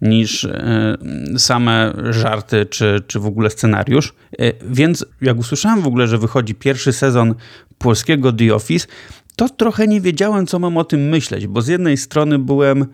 niż 0.02 0.44
e, 0.44 0.96
same 1.36 1.92
żarty 2.10 2.66
czy, 2.66 3.02
czy 3.06 3.20
w 3.20 3.26
ogóle 3.26 3.50
scenariusz. 3.50 4.14
E, 4.38 4.52
więc 4.70 5.06
jak 5.20 5.38
usłyszałem 5.38 5.82
w 5.82 5.86
ogóle, 5.86 6.06
że 6.06 6.18
wychodzi 6.18 6.54
pierwszy 6.54 6.92
sezon 6.92 7.34
polskiego 7.78 8.32
The 8.32 8.54
Office, 8.54 8.86
to 9.36 9.48
trochę 9.48 9.86
nie 9.86 10.00
wiedziałem, 10.00 10.46
co 10.46 10.58
mam 10.58 10.76
o 10.76 10.84
tym 10.84 11.08
myśleć, 11.08 11.46
bo 11.46 11.62
z 11.62 11.68
jednej 11.68 11.96
strony 11.96 12.38
byłem 12.38 12.86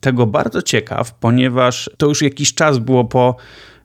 tego 0.00 0.26
bardzo 0.26 0.62
ciekaw, 0.62 1.14
ponieważ 1.14 1.90
to 1.96 2.06
już 2.06 2.22
jakiś 2.22 2.54
czas 2.54 2.78
było 2.78 3.04
po, 3.04 3.36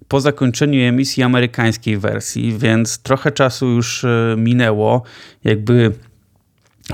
po 0.08 0.22
zakończeniu 0.22 0.82
emisji 0.82 1.24
amerykańskiej 1.24 1.98
wersji, 1.98 2.58
więc 2.58 3.00
trochę 3.00 3.32
czasu 3.32 3.68
już 3.68 4.04
e, 4.04 4.36
minęło. 4.38 5.04
Jakby 5.44 5.92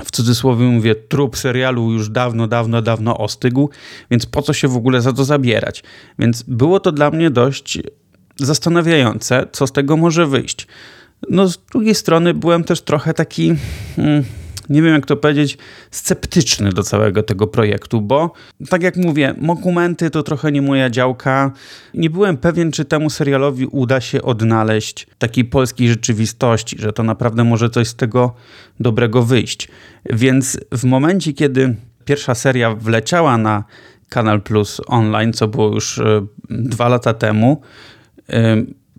w 0.04 0.10
cudzysłowie 0.10 0.64
mówię, 0.64 0.94
trup 0.94 1.36
serialu 1.36 1.92
już 1.92 2.08
dawno, 2.08 2.46
dawno, 2.46 2.82
dawno 2.82 3.18
ostygł, 3.18 3.70
więc 4.10 4.26
po 4.26 4.42
co 4.42 4.52
się 4.52 4.68
w 4.68 4.76
ogóle 4.76 5.00
za 5.00 5.12
to 5.12 5.24
zabierać? 5.24 5.82
Więc 6.18 6.42
było 6.42 6.80
to 6.80 6.92
dla 6.92 7.10
mnie 7.10 7.30
dość 7.30 7.78
zastanawiające, 8.36 9.46
co 9.52 9.66
z 9.66 9.72
tego 9.72 9.96
może 9.96 10.26
wyjść. 10.26 10.66
No, 11.30 11.48
z 11.48 11.58
drugiej 11.72 11.94
strony 11.94 12.34
byłem 12.34 12.64
też 12.64 12.80
trochę 12.80 13.14
taki. 13.14 13.54
Hmm, 13.96 14.24
nie 14.68 14.82
wiem 14.82 14.94
jak 14.94 15.06
to 15.06 15.16
powiedzieć, 15.16 15.58
sceptyczny 15.90 16.72
do 16.72 16.82
całego 16.82 17.22
tego 17.22 17.46
projektu, 17.46 18.00
bo 18.00 18.32
tak 18.68 18.82
jak 18.82 18.96
mówię, 18.96 19.34
dokumenty 19.64 20.10
to 20.10 20.22
trochę 20.22 20.52
nie 20.52 20.62
moja 20.62 20.90
działka. 20.90 21.52
Nie 21.94 22.10
byłem 22.10 22.36
pewien, 22.36 22.72
czy 22.72 22.84
temu 22.84 23.10
serialowi 23.10 23.66
uda 23.66 24.00
się 24.00 24.22
odnaleźć 24.22 25.06
takiej 25.18 25.44
polskiej 25.44 25.88
rzeczywistości, 25.88 26.76
że 26.80 26.92
to 26.92 27.02
naprawdę 27.02 27.44
może 27.44 27.70
coś 27.70 27.88
z 27.88 27.94
tego 27.94 28.34
dobrego 28.80 29.22
wyjść. 29.22 29.68
Więc 30.10 30.60
w 30.72 30.84
momencie, 30.84 31.32
kiedy 31.32 31.74
pierwsza 32.04 32.34
seria 32.34 32.74
wleciała 32.74 33.38
na 33.38 33.64
Kanal 34.08 34.42
Plus 34.42 34.80
online, 34.86 35.32
co 35.32 35.48
było 35.48 35.74
już 35.74 35.98
e, 35.98 36.26
dwa 36.50 36.88
lata 36.88 37.14
temu, 37.14 37.60
e, 38.30 38.56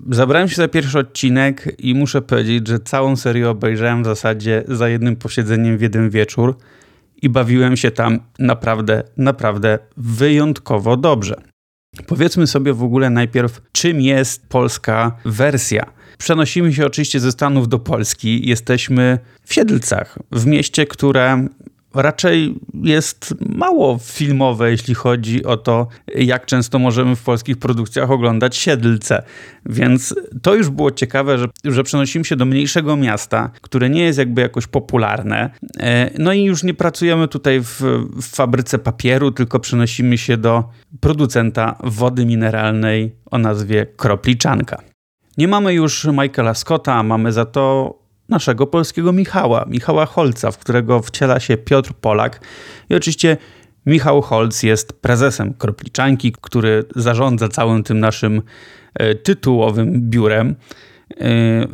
Zabrałem 0.10 0.50
się 0.50 0.56
za 0.56 0.68
pierwszy 0.68 1.00
odcinek 1.00 1.76
i 1.80 1.96
muszę 1.96 2.22
powiedzieć, 2.22 2.68
że 2.68 2.80
całą 2.80 3.16
serię 3.16 3.50
obejrzałem 3.50 4.04
w 4.04 4.06
zasadzie 4.06 4.64
za 4.68 4.90
jednym 4.90 5.16
posiedzeniem 5.16 5.78
w 5.78 5.82
jeden 5.82 6.10
wieczór 6.10 6.58
i 7.22 7.30
bawiłem 7.30 7.78
się 7.78 7.92
tam 7.92 8.20
naprawdę, 8.40 9.04
naprawdę 9.18 9.80
wyjątkowo 9.98 10.98
dobrze. 10.98 11.42
Powiedzmy 12.08 12.48
sobie 12.48 12.74
w 12.74 12.84
ogóle 12.84 13.10
najpierw, 13.10 13.62
czym 13.72 14.02
jest 14.02 14.48
polska 14.50 15.18
wersja. 15.26 15.86
Przenosimy 16.18 16.74
się 16.74 16.86
oczywiście 16.86 17.20
ze 17.20 17.32
Stanów 17.32 17.68
do 17.68 17.80
Polski. 17.80 18.48
Jesteśmy 18.48 19.20
w 19.46 19.54
Siedlcach, 19.54 20.20
w 20.32 20.46
mieście, 20.46 20.86
które 20.86 21.48
raczej 21.96 22.56
jest 22.84 23.36
mało 23.56 24.00
filmowe, 24.04 24.72
jeśli 24.72 24.94
chodzi 24.94 25.46
o 25.46 25.58
to, 25.58 25.88
jak 26.16 26.46
często 26.46 26.80
możemy 26.80 27.16
w 27.16 27.24
polskich 27.24 27.58
produkcjach 27.58 28.12
oglądać 28.12 28.56
siedlce. 28.56 29.24
Więc 29.66 30.16
to 30.42 30.56
już 30.56 30.70
było 30.70 30.92
ciekawe, 30.92 31.38
że, 31.38 31.48
że 31.64 31.84
przenosimy 31.84 32.26
się 32.26 32.36
do 32.36 32.46
mniejszego 32.46 32.96
miasta, 32.96 33.50
które 33.62 33.90
nie 33.90 34.02
jest 34.02 34.20
jakby 34.20 34.42
jakoś 34.42 34.68
popularne. 34.68 35.50
E, 35.80 36.10
no 36.20 36.34
i 36.34 36.44
już 36.44 36.64
nie 36.64 36.74
pracujemy 36.74 37.28
tutaj 37.28 37.62
w, 37.62 37.82
w 38.22 38.36
fabryce 38.36 38.80
papieru, 38.80 39.32
tylko 39.32 39.60
przenosimy 39.60 40.18
się 40.18 40.38
do 40.38 40.64
producenta 41.00 41.76
wody 41.84 42.26
mineralnej 42.26 43.16
o 43.32 43.38
nazwie 43.38 43.86
Kropliczanka. 43.98 44.82
Nie 45.38 45.48
mamy 45.48 45.74
już 45.74 46.06
Michaela 46.06 46.54
Scotta, 46.54 47.04
mamy 47.04 47.32
za 47.32 47.46
to 47.46 48.05
naszego 48.30 48.68
polskiego 48.68 49.14
Michała, 49.14 49.66
Michała 49.68 50.06
Holca, 50.06 50.52
w 50.52 50.58
którego 50.58 51.02
wciela 51.02 51.40
się 51.40 51.58
Piotr 51.58 51.94
Polak. 51.94 52.42
I 52.90 52.96
oczywiście 52.96 53.38
Michał 53.86 54.22
Holc 54.22 54.64
jest 54.64 55.02
prezesem 55.02 55.54
Kropliczanki, 55.54 56.34
który 56.42 56.84
zarządza 56.96 57.50
całym 57.50 57.84
tym 57.84 58.00
naszym 58.00 58.42
e, 58.94 59.16
tytułowym 59.16 60.10
biurem. 60.10 60.56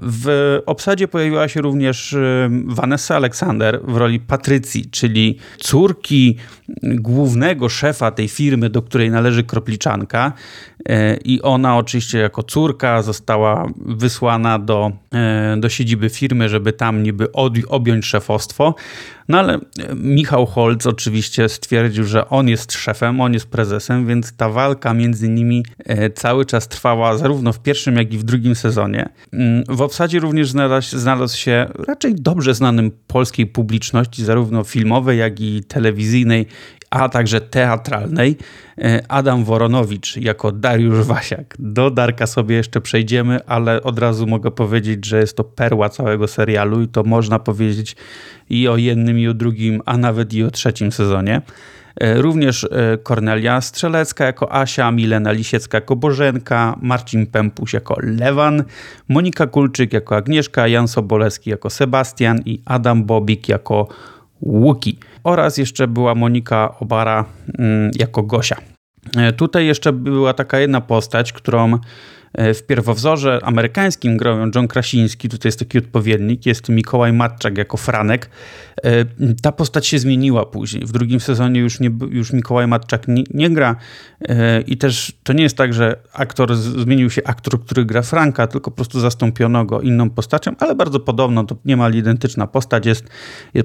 W 0.03 0.59
obsadzie 0.65 1.07
pojawiła 1.07 1.47
się 1.47 1.61
również 1.61 2.13
y, 2.13 2.49
Vanessa 2.65 3.15
Alexander 3.15 3.81
w 3.83 3.97
roli 3.97 4.19
Patrycji, 4.19 4.89
czyli 4.89 5.37
córki 5.57 6.37
głównego 6.83 7.69
szefa 7.69 8.11
tej 8.11 8.27
firmy, 8.27 8.69
do 8.69 8.81
której 8.81 9.11
należy 9.11 9.43
Kropliczanka. 9.43 10.33
Y, 10.89 11.19
I 11.25 11.41
ona 11.41 11.77
oczywiście 11.77 12.17
jako 12.17 12.43
córka 12.43 13.01
została 13.01 13.67
wysłana 13.75 14.59
do, 14.59 14.91
y, 15.55 15.59
do 15.59 15.69
siedziby 15.69 16.09
firmy, 16.09 16.49
żeby 16.49 16.73
tam 16.73 17.03
niby 17.03 17.31
objąć 17.67 18.05
szefostwo. 18.05 18.75
No 19.27 19.39
ale 19.39 19.59
Michał 19.95 20.45
Holc 20.45 20.85
oczywiście 20.85 21.49
stwierdził, 21.49 22.03
że 22.03 22.29
on 22.29 22.47
jest 22.47 22.71
szefem, 22.71 23.21
on 23.21 23.33
jest 23.33 23.47
prezesem, 23.47 24.07
więc 24.07 24.33
ta 24.37 24.49
walka 24.49 24.93
między 24.93 25.29
nimi 25.29 25.65
cały 26.15 26.45
czas 26.45 26.67
trwała 26.67 27.17
zarówno 27.17 27.53
w 27.53 27.59
pierwszym, 27.59 27.95
jak 27.95 28.13
i 28.13 28.17
w 28.17 28.23
drugim 28.23 28.55
sezonie. 28.55 29.09
Mm, 29.33 29.63
w 29.69 29.81
obsadzie 29.81 30.19
również 30.19 30.49
znalazł, 30.49 30.97
znalazł 30.97 31.37
się 31.37 31.67
raczej 31.87 32.15
dobrze 32.15 32.53
znanym 32.53 32.91
polskiej 33.07 33.47
publiczności, 33.47 34.23
zarówno 34.23 34.63
filmowej, 34.63 35.19
jak 35.19 35.39
i 35.39 35.63
telewizyjnej 35.63 36.45
a 36.91 37.09
także 37.09 37.41
teatralnej. 37.41 38.37
E, 38.77 39.01
Adam 39.07 39.43
Woronowicz 39.43 40.17
jako 40.17 40.51
Dariusz 40.51 41.05
Wasiak. 41.05 41.55
Do 41.59 41.91
Darka 41.91 42.27
sobie 42.27 42.55
jeszcze 42.55 42.81
przejdziemy, 42.81 43.45
ale 43.45 43.83
od 43.83 43.99
razu 43.99 44.27
mogę 44.27 44.51
powiedzieć, 44.51 45.05
że 45.05 45.19
jest 45.19 45.37
to 45.37 45.43
perła 45.43 45.89
całego 45.89 46.27
serialu 46.27 46.81
i 46.81 46.87
to 46.87 47.03
można 47.03 47.39
powiedzieć 47.39 47.95
i 48.49 48.67
o 48.67 48.77
jednym, 48.77 49.19
i 49.19 49.27
o 49.27 49.33
drugim, 49.33 49.81
a 49.85 49.97
nawet 49.97 50.33
i 50.33 50.43
o 50.43 50.51
trzecim 50.51 50.91
sezonie. 50.91 51.41
E, 52.01 52.21
również 52.21 52.67
Kornelia 53.03 53.61
Strzelecka 53.61 54.25
jako 54.25 54.53
Asia, 54.53 54.91
Milena 54.91 55.31
Lisiecka 55.31 55.77
jako 55.77 55.95
Bożenka, 55.95 56.75
Marcin 56.81 57.27
Pępuś 57.27 57.73
jako 57.73 57.95
Lewan, 58.03 58.63
Monika 59.07 59.47
Kulczyk 59.47 59.93
jako 59.93 60.15
Agnieszka, 60.15 60.67
Jan 60.67 60.87
Sobolewski 60.87 61.49
jako 61.49 61.69
Sebastian 61.69 62.39
i 62.45 62.61
Adam 62.65 63.03
Bobik 63.03 63.49
jako 63.49 63.87
Łuki. 64.41 64.97
Oraz 65.23 65.57
jeszcze 65.57 65.87
była 65.87 66.15
Monika 66.15 66.75
Obara 66.79 67.25
mm, 67.59 67.91
jako 67.95 68.23
Gosia. 68.23 68.57
E, 69.17 69.33
tutaj 69.33 69.65
jeszcze 69.65 69.93
była 69.93 70.33
taka 70.33 70.59
jedna 70.59 70.81
postać, 70.81 71.33
którą 71.33 71.79
w 72.37 72.63
pierwowzorze 72.67 73.39
amerykańskim 73.43 74.17
grał 74.17 74.37
John 74.55 74.67
Krasiński, 74.67 75.29
tutaj 75.29 75.47
jest 75.47 75.59
taki 75.59 75.77
odpowiednik, 75.77 76.45
jest 76.45 76.69
Mikołaj 76.69 77.13
Matczak 77.13 77.57
jako 77.57 77.77
Franek. 77.77 78.29
E, 78.83 79.05
ta 79.41 79.51
postać 79.51 79.87
się 79.87 79.99
zmieniła 79.99 80.45
później. 80.45 80.85
W 80.85 80.91
drugim 80.91 81.19
sezonie 81.19 81.59
już, 81.59 81.79
nie, 81.79 81.91
już 82.09 82.33
Mikołaj 82.33 82.67
Matczak 82.67 83.07
nie, 83.07 83.23
nie 83.33 83.49
gra 83.49 83.75
e, 84.21 84.61
i 84.61 84.77
też 84.77 85.13
to 85.23 85.33
nie 85.33 85.43
jest 85.43 85.57
tak, 85.57 85.73
że 85.73 85.95
aktor, 86.13 86.55
zmienił 86.55 87.09
się 87.09 87.21
aktor, 87.25 87.65
który 87.65 87.85
gra 87.85 88.01
Franka, 88.01 88.47
tylko 88.47 88.71
po 88.71 88.75
prostu 88.75 88.99
zastąpiono 88.99 89.65
go 89.65 89.81
inną 89.81 90.09
postacią, 90.09 90.51
ale 90.59 90.75
bardzo 90.75 90.99
podobną, 90.99 91.47
to 91.47 91.55
niemal 91.65 91.93
identyczna 91.93 92.47
postać 92.47 92.85
jest, 92.85 93.05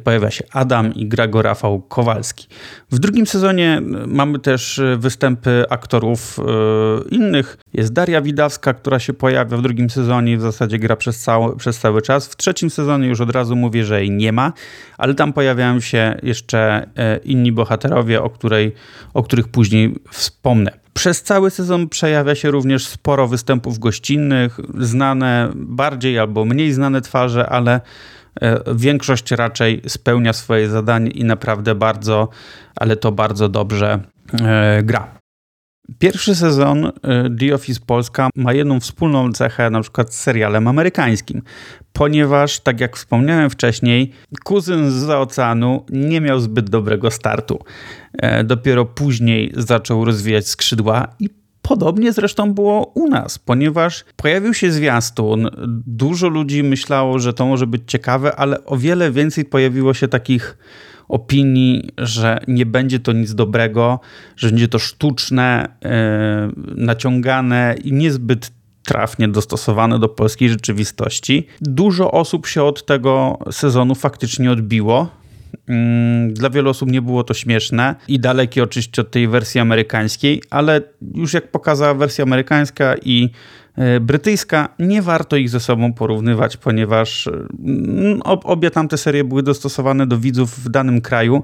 pojawia 0.04 0.30
się 0.30 0.44
Adam 0.52 0.94
i 0.94 1.08
gra 1.08 1.26
go 1.26 1.42
Rafał 1.42 1.82
Kowalski. 1.82 2.46
W 2.90 2.98
drugim 2.98 3.26
sezonie 3.26 3.82
mamy 4.06 4.38
też 4.38 4.80
występy 4.98 5.64
aktorów 5.70 6.40
innych. 7.10 7.56
Jest 7.72 7.92
Daria 7.92 8.22
Widawska, 8.22 8.55
która 8.58 8.98
się 8.98 9.12
pojawia 9.12 9.56
w 9.56 9.62
drugim 9.62 9.90
sezonie 9.90 10.38
w 10.38 10.40
zasadzie 10.40 10.78
gra 10.78 10.96
przez 10.96 11.18
cały, 11.18 11.56
przez 11.56 11.78
cały 11.78 12.02
czas. 12.02 12.28
W 12.28 12.36
trzecim 12.36 12.70
sezonie 12.70 13.08
już 13.08 13.20
od 13.20 13.30
razu 13.30 13.56
mówię, 13.56 13.84
że 13.84 14.00
jej 14.00 14.10
nie 14.10 14.32
ma, 14.32 14.52
ale 14.98 15.14
tam 15.14 15.32
pojawiają 15.32 15.80
się 15.80 16.14
jeszcze 16.22 16.86
e, 16.96 17.16
inni 17.16 17.52
bohaterowie, 17.52 18.22
o, 18.22 18.30
której, 18.30 18.74
o 19.14 19.22
których 19.22 19.48
później 19.48 19.94
wspomnę. 20.10 20.86
Przez 20.96 21.22
cały 21.22 21.50
sezon 21.50 21.88
przejawia 21.88 22.34
się 22.34 22.50
również 22.50 22.86
sporo 22.86 23.28
występów 23.28 23.78
gościnnych, 23.78 24.60
znane 24.78 25.50
bardziej 25.54 26.18
albo 26.18 26.44
mniej 26.44 26.72
znane 26.72 27.00
twarze, 27.00 27.48
ale 27.48 27.80
e, 28.40 28.60
większość 28.74 29.30
raczej 29.30 29.82
spełnia 29.86 30.32
swoje 30.32 30.68
zadanie 30.68 31.10
i 31.10 31.24
naprawdę 31.24 31.74
bardzo, 31.74 32.28
ale 32.76 32.96
to 32.96 33.12
bardzo 33.12 33.48
dobrze 33.48 34.00
e, 34.42 34.82
gra. 34.82 35.15
Pierwszy 35.98 36.34
sezon 36.34 36.84
y, 36.86 36.92
The 37.40 37.54
Office 37.54 37.80
Polska 37.86 38.30
ma 38.36 38.52
jedną 38.52 38.80
wspólną 38.80 39.32
cechę 39.32 39.70
na 39.70 39.80
przykład 39.80 40.14
z 40.14 40.18
serialem 40.18 40.68
amerykańskim, 40.68 41.42
ponieważ, 41.92 42.60
tak 42.60 42.80
jak 42.80 42.96
wspomniałem 42.96 43.50
wcześniej, 43.50 44.12
kuzyn 44.44 44.90
z 44.90 45.10
oceanu 45.10 45.84
nie 45.90 46.20
miał 46.20 46.40
zbyt 46.40 46.70
dobrego 46.70 47.10
startu. 47.10 47.58
E, 48.12 48.44
dopiero 48.44 48.84
później 48.84 49.52
zaczął 49.56 50.04
rozwijać 50.04 50.48
skrzydła 50.48 51.08
i 51.20 51.30
Podobnie 51.68 52.12
zresztą 52.12 52.54
było 52.54 52.92
u 52.94 53.08
nas, 53.08 53.38
ponieważ 53.38 54.04
pojawił 54.16 54.54
się 54.54 54.72
zwiastun. 54.72 55.50
Dużo 55.86 56.28
ludzi 56.28 56.62
myślało, 56.62 57.18
że 57.18 57.32
to 57.32 57.46
może 57.46 57.66
być 57.66 57.82
ciekawe, 57.86 58.36
ale 58.36 58.64
o 58.64 58.76
wiele 58.76 59.10
więcej 59.10 59.44
pojawiło 59.44 59.94
się 59.94 60.08
takich 60.08 60.58
opinii, 61.08 61.88
że 61.98 62.40
nie 62.48 62.66
będzie 62.66 63.00
to 63.00 63.12
nic 63.12 63.34
dobrego, 63.34 64.00
że 64.36 64.48
będzie 64.48 64.68
to 64.68 64.78
sztuczne, 64.78 65.68
yy, 65.82 66.74
naciągane 66.76 67.74
i 67.84 67.92
niezbyt 67.92 68.52
trafnie 68.84 69.28
dostosowane 69.28 69.98
do 69.98 70.08
polskiej 70.08 70.48
rzeczywistości. 70.48 71.46
Dużo 71.60 72.10
osób 72.10 72.46
się 72.46 72.62
od 72.62 72.86
tego 72.86 73.38
sezonu 73.50 73.94
faktycznie 73.94 74.50
odbiło. 74.50 75.08
Mm, 75.68 76.34
dla 76.34 76.50
wielu 76.50 76.70
osób 76.70 76.90
nie 76.90 77.02
było 77.02 77.24
to 77.24 77.34
śmieszne 77.34 77.94
i 78.08 78.20
dalekie 78.20 78.62
oczywiście 78.62 79.02
od 79.02 79.10
tej 79.10 79.28
wersji 79.28 79.60
amerykańskiej, 79.60 80.42
ale 80.50 80.80
już 81.14 81.34
jak 81.34 81.50
pokazała 81.50 81.94
wersja 81.94 82.22
amerykańska 82.22 82.94
i 83.04 83.30
E, 83.76 84.00
brytyjska. 84.00 84.68
Nie 84.78 85.02
warto 85.02 85.36
ich 85.36 85.50
ze 85.50 85.60
sobą 85.60 85.92
porównywać, 85.92 86.56
ponieważ 86.56 87.28
mm, 87.28 88.22
obie 88.22 88.70
tamte 88.70 88.98
serie 88.98 89.24
były 89.24 89.42
dostosowane 89.42 90.06
do 90.06 90.18
widzów 90.18 90.64
w 90.64 90.68
danym 90.68 91.00
kraju 91.00 91.42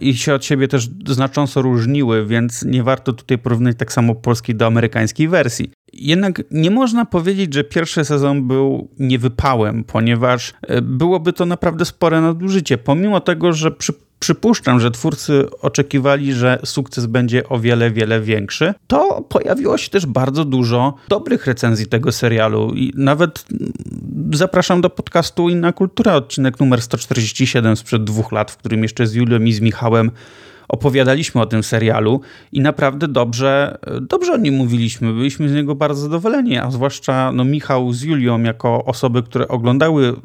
i 0.00 0.16
się 0.16 0.34
od 0.34 0.44
siebie 0.44 0.68
też 0.68 0.88
znacząco 1.06 1.62
różniły, 1.62 2.26
więc 2.26 2.64
nie 2.64 2.82
warto 2.82 3.12
tutaj 3.12 3.38
porównać 3.38 3.76
tak 3.78 3.92
samo 3.92 4.14
polskiej 4.14 4.54
do 4.54 4.66
amerykańskiej 4.66 5.28
wersji. 5.28 5.70
Jednak 5.92 6.42
nie 6.50 6.70
można 6.70 7.04
powiedzieć, 7.04 7.54
że 7.54 7.64
pierwszy 7.64 8.04
sezon 8.04 8.48
był 8.48 8.88
niewypałem, 8.98 9.84
ponieważ 9.84 10.54
e, 10.62 10.82
byłoby 10.82 11.32
to 11.32 11.46
naprawdę 11.46 11.84
spore 11.84 12.20
nadużycie. 12.20 12.78
Pomimo 12.78 13.20
tego, 13.20 13.52
że 13.52 13.70
przy 13.70 13.92
przypuszczam, 14.20 14.80
że 14.80 14.90
twórcy 14.90 15.46
oczekiwali, 15.62 16.32
że 16.32 16.58
sukces 16.64 17.06
będzie 17.06 17.48
o 17.48 17.58
wiele, 17.58 17.90
wiele 17.90 18.20
większy, 18.20 18.74
to 18.86 19.22
pojawiło 19.28 19.78
się 19.78 19.90
też 19.90 20.06
bardzo 20.06 20.44
dużo 20.44 20.94
dobrych 21.08 21.46
recenzji 21.46 21.86
tego 21.86 22.12
serialu 22.12 22.72
i 22.74 22.92
nawet 22.96 23.44
zapraszam 24.32 24.80
do 24.80 24.90
podcastu 24.90 25.48
Inna 25.48 25.72
Kultura, 25.72 26.14
odcinek 26.14 26.60
numer 26.60 26.82
147 26.82 27.76
sprzed 27.76 28.04
dwóch 28.04 28.32
lat, 28.32 28.50
w 28.50 28.56
którym 28.56 28.82
jeszcze 28.82 29.06
z 29.06 29.14
Julią 29.14 29.40
i 29.40 29.52
z 29.52 29.60
Michałem 29.60 30.10
opowiadaliśmy 30.68 31.40
o 31.40 31.46
tym 31.46 31.62
serialu 31.62 32.20
i 32.52 32.60
naprawdę 32.60 33.08
dobrze, 33.08 33.78
dobrze 34.00 34.32
o 34.32 34.36
nim 34.36 34.54
mówiliśmy. 34.54 35.12
Byliśmy 35.12 35.48
z 35.48 35.54
niego 35.54 35.74
bardzo 35.74 36.02
zadowoleni, 36.02 36.58
a 36.58 36.70
zwłaszcza 36.70 37.32
no, 37.32 37.44
Michał 37.44 37.92
z 37.92 38.02
Julią 38.02 38.42
jako 38.42 38.84
osoby, 38.84 39.22
które 39.22 39.48
oglądały 39.48 40.16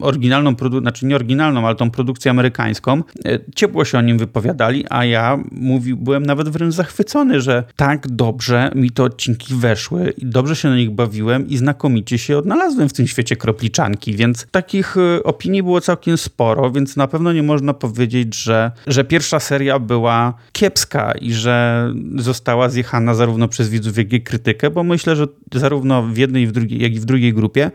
oryginalną 0.00 0.54
znaczy 0.80 1.06
nie 1.06 1.16
oryginalną, 1.16 1.66
ale 1.66 1.76
tą 1.76 1.90
produkcję 1.90 2.30
amerykańską, 2.30 3.02
e, 3.24 3.38
ciepło 3.54 3.84
się 3.84 3.98
o 3.98 4.00
nim 4.00 4.18
wypowiadali, 4.18 4.84
a 4.90 5.04
ja 5.04 5.38
mówi, 5.52 5.94
byłem 5.94 6.26
nawet 6.26 6.48
wręcz 6.48 6.74
zachwycony, 6.74 7.40
że 7.40 7.64
tak 7.76 8.08
dobrze 8.08 8.70
mi 8.74 8.90
te 8.90 9.02
odcinki 9.02 9.54
weszły 9.54 10.14
i 10.18 10.26
dobrze 10.26 10.56
się 10.56 10.68
na 10.68 10.76
nich 10.76 10.90
bawiłem 10.90 11.48
i 11.48 11.56
znakomicie 11.56 12.18
się 12.18 12.38
odnalazłem 12.38 12.88
w 12.88 12.92
tym 12.92 13.06
świecie 13.06 13.36
kropliczanki, 13.36 14.16
więc 14.16 14.46
takich 14.50 14.96
e, 14.96 15.22
opinii 15.22 15.62
było 15.62 15.80
całkiem 15.80 16.16
sporo, 16.16 16.70
więc 16.70 16.96
na 16.96 17.08
pewno 17.08 17.32
nie 17.32 17.42
można 17.42 17.74
powiedzieć, 17.74 18.34
że, 18.34 18.70
że 18.86 19.04
pierwsza 19.04 19.40
seria 19.40 19.78
była 19.78 20.34
kiepska 20.52 21.12
i 21.12 21.32
że 21.32 21.86
została 22.16 22.68
zjechana 22.68 23.14
zarówno 23.14 23.48
przez 23.48 23.68
widzów, 23.68 23.98
jak 23.98 24.12
i 24.12 24.20
krytykę, 24.22 24.70
bo 24.70 24.82
myślę, 24.84 25.16
że 25.16 25.26
zarówno 25.54 26.02
w 26.02 26.16
jednej, 26.16 26.48
jak 26.70 26.92
i 26.92 27.00
w 27.00 27.04
drugiej 27.04 27.34
grupie 27.34 27.70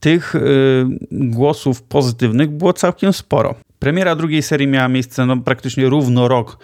tych 0.00 0.34
y, 0.34 0.40
głosów 1.12 1.82
pozytywnych 1.82 2.50
było 2.50 2.72
całkiem 2.72 3.12
sporo. 3.12 3.54
Premiera 3.78 4.16
drugiej 4.16 4.42
serii 4.42 4.66
miała 4.66 4.88
miejsce 4.88 5.26
no, 5.26 5.36
praktycznie 5.36 5.88
równo 5.88 6.28
rok 6.28 6.58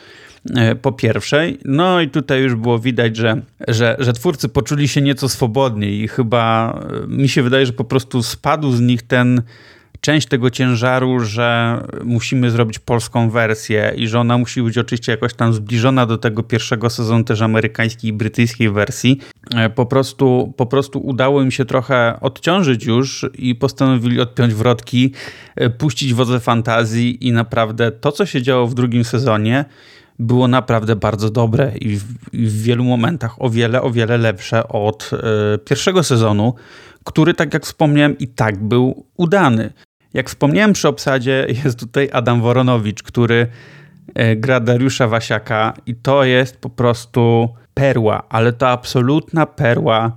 y, 0.51 0.75
po 0.75 0.93
pierwszej. 0.93 1.59
No 1.65 2.01
i 2.01 2.09
tutaj 2.09 2.43
już 2.43 2.55
było 2.55 2.79
widać, 2.79 3.17
że, 3.17 3.43
że, 3.69 3.97
że 3.99 4.13
twórcy 4.13 4.49
poczuli 4.49 4.89
się 4.89 5.01
nieco 5.01 5.29
swobodniej 5.29 6.03
i 6.03 6.09
chyba 6.09 6.79
y, 7.05 7.07
mi 7.09 7.29
się 7.29 7.43
wydaje, 7.43 7.67
że 7.67 7.73
po 7.73 7.85
prostu 7.85 8.23
spadł 8.23 8.73
z 8.73 8.81
nich 8.81 9.03
ten 9.03 9.43
część 10.03 10.29
tego 10.29 10.51
ciężaru, 10.51 11.21
że 11.21 11.79
musimy 12.05 12.51
zrobić 12.51 12.79
polską 12.79 13.31
wersję 13.31 13.93
i 13.97 14.09
że 14.09 14.21
ona 14.21 14.39
musi 14.39 14.63
być 14.63 14.79
oczywiście 14.79 15.13
jakoś 15.13 15.35
tam 15.35 15.55
zbliżona 15.55 16.07
do 16.07 16.19
tego 16.19 16.43
pierwszego 16.43 16.91
sezonu 16.91 17.25
też 17.25 17.43
amerykańskiej 17.43 18.11
i 18.11 18.13
brytyjskiej 18.13 18.71
wersji. 18.71 19.21
E, 19.55 19.71
po 19.71 19.87
prostu, 19.87 20.55
po 20.57 20.67
prostu 20.67 21.01
udało 21.07 21.43
im 21.43 21.51
się 21.51 21.65
trochę 21.65 22.21
odciążyć 22.21 22.85
już 22.85 23.27
i 23.35 23.55
postanowili 23.55 24.21
odpiąć 24.21 24.55
wrotki, 24.55 25.13
e, 25.57 25.71
puścić 25.71 26.15
wodze 26.15 26.41
fantazji 26.41 27.29
i 27.29 27.33
naprawdę 27.33 27.93
to, 27.93 28.13
co 28.13 28.27
się 28.27 28.43
działo 28.43 28.67
w 28.67 28.75
drugim 28.75 29.05
sezonie, 29.05 29.65
było 30.19 30.49
naprawdę 30.49 30.97
bardzo 30.97 31.31
dobre 31.31 31.73
i 31.81 31.97
w, 31.97 32.05
i 32.33 32.47
w, 32.47 32.63
wielu 32.63 32.85
momentach 32.85 33.43
o 33.43 33.51
wiele, 33.51 33.83
o 33.83 33.91
wiele 33.91 34.19
lepsze 34.19 34.69
od 34.69 35.11
y, 35.13 35.59
pierwszego 35.59 36.03
sezonu, 36.03 36.55
który, 37.05 37.35
tak 37.35 37.55
jak 37.55 37.65
wspomniałem, 37.65 38.19
i 38.19 38.29
tak 38.29 38.65
był 38.65 39.07
udany. 39.17 39.73
Jak 40.15 40.29
wspomniałem 40.29 40.73
przy 40.73 40.89
obsadzie, 40.89 41.47
jest 41.65 41.79
tutaj 41.79 42.09
Adam 42.13 42.41
Woronowicz, 42.41 43.03
który 43.03 43.47
e, 44.15 44.37
gra 44.37 44.61
Dariusza 44.61 45.09
Wasiaka 45.09 45.75
i 45.87 45.95
to 45.95 46.25
jest 46.25 46.57
po 46.57 46.71
prostu 46.71 47.49
perła, 47.75 48.23
ale 48.29 48.53
to 48.53 48.69
absolutna 48.69 49.47
perła 49.47 50.13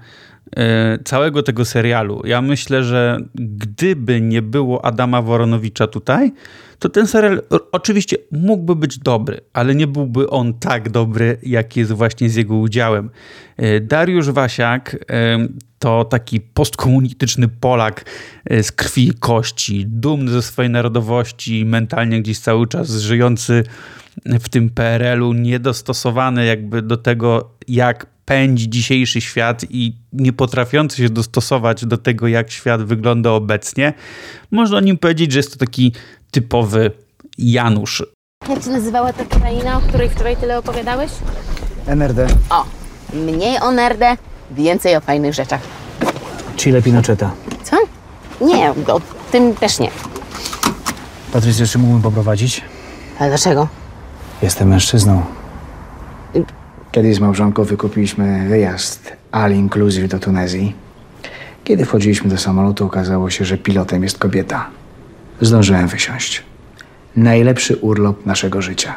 całego 1.06 1.44
tego 1.44 1.66
serialu. 1.66 2.22
Ja 2.26 2.42
myślę, 2.42 2.84
że 2.84 3.18
gdyby 3.36 4.22
nie 4.22 4.42
było 4.42 4.86
Adama 4.86 5.22
Woronowicza 5.22 5.88
tutaj, 5.88 6.34
to 6.80 6.90
ten 6.90 7.08
serial 7.08 7.42
oczywiście 7.72 8.18
mógłby 8.32 8.76
być 8.76 8.98
dobry, 9.00 9.42
ale 9.54 9.76
nie 9.76 9.88
byłby 9.88 10.30
on 10.30 10.54
tak 10.54 10.90
dobry, 10.90 11.38
jak 11.44 11.78
jest 11.78 11.92
właśnie 11.92 12.30
z 12.30 12.36
jego 12.36 12.56
udziałem. 12.56 13.10
E, 13.58 13.80
Dariusz 13.80 14.30
Wasiak 14.30 14.98
to 15.80 16.06
taki 16.06 16.42
postkomunistyczny 16.42 17.48
Polak 17.48 18.06
z 18.62 18.72
krwi 18.72 19.08
i 19.08 19.14
kości, 19.14 19.86
dumny 19.88 20.32
ze 20.32 20.42
swojej 20.42 20.72
narodowości, 20.72 21.66
mentalnie 21.66 22.22
gdzieś 22.22 22.40
cały 22.40 22.68
czas 22.68 22.92
żyjący 22.92 23.64
w 24.26 24.50
tym 24.50 24.70
PRL-u, 24.70 25.34
niedostosowany 25.34 26.46
jakby 26.46 26.82
do 26.82 26.98
tego, 26.98 27.50
jak 27.68 28.15
pędzi 28.26 28.70
dzisiejszy 28.70 29.22
świat 29.22 29.62
i 29.70 29.96
nie 30.14 30.34
potrafiący 30.34 30.98
się 30.98 31.10
dostosować 31.10 31.86
do 31.86 31.98
tego, 31.98 32.28
jak 32.28 32.52
świat 32.52 32.84
wygląda 32.84 33.32
obecnie. 33.32 33.94
Można 34.52 34.78
o 34.78 34.82
nim 34.82 34.98
powiedzieć, 34.98 35.32
że 35.32 35.40
jest 35.40 35.54
to 35.54 35.58
taki 35.58 35.92
typowy 36.32 36.92
Janusz. 37.38 38.04
Jak 38.50 38.64
się 38.64 38.70
nazywała 38.70 39.14
ta 39.14 39.26
kraina, 39.26 39.78
o 39.78 39.82
której 39.82 40.10
wczoraj 40.10 40.38
tyle 40.38 40.58
opowiadałeś? 40.58 41.12
NRD. 41.88 42.28
O, 42.50 42.66
mniej 43.14 43.60
o 43.62 43.72
nerdę, 43.72 44.18
więcej 44.52 44.96
o 44.96 45.02
fajnych 45.02 45.34
rzeczach. 45.34 45.62
Chile 46.58 46.82
Pinocheta. 46.82 47.32
Co? 47.64 47.78
Nie, 48.42 48.72
o 48.72 49.02
tym 49.32 49.56
też 49.56 49.80
nie. 49.80 49.90
Patrycję, 51.34 51.68
czy 51.68 51.78
mógłbym 51.78 52.02
poprowadzić? 52.02 52.62
Ale 53.20 53.30
dlaczego? 53.30 53.68
Jestem 54.42 54.68
mężczyzną. 54.68 55.35
Kiedyś 56.96 57.16
z 57.16 57.20
małżonką 57.20 57.64
wykupiliśmy 57.64 58.50
wyjazd 58.50 59.14
all 59.32 59.52
inclusive 59.56 60.08
do 60.08 60.20
Tunezji. 60.20 60.74
Kiedy 61.64 61.86
wchodziliśmy 61.86 62.30
do 62.30 62.38
samolotu, 62.38 62.86
okazało 62.86 63.30
się, 63.30 63.46
że 63.46 63.58
pilotem 63.58 64.04
jest 64.04 64.18
kobieta. 64.18 64.70
Zdążyłem 65.42 65.88
wysiąść. 65.88 66.44
Najlepszy 67.16 67.76
urlop 67.76 68.26
naszego 68.26 68.62
życia. 68.62 68.96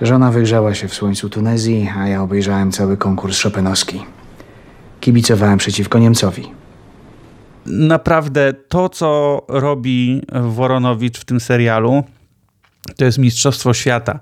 Żona 0.00 0.30
wygrzała 0.30 0.74
się 0.74 0.88
w 0.88 0.94
słońcu 0.94 1.28
Tunezji, 1.30 1.90
a 1.98 2.08
ja 2.08 2.22
obejrzałem 2.22 2.72
cały 2.72 2.96
konkurs 2.96 3.42
Chopinowski. 3.42 4.04
Kibicowałem 5.00 5.58
przeciwko 5.58 5.98
Niemcowi. 5.98 6.50
Naprawdę 7.66 8.52
to, 8.68 8.88
co 8.88 9.42
robi 9.48 10.22
Woronowicz 10.48 11.18
w 11.18 11.24
tym 11.24 11.40
serialu, 11.40 12.04
to 12.96 13.04
jest 13.04 13.18
Mistrzostwo 13.18 13.74
Świata. 13.74 14.20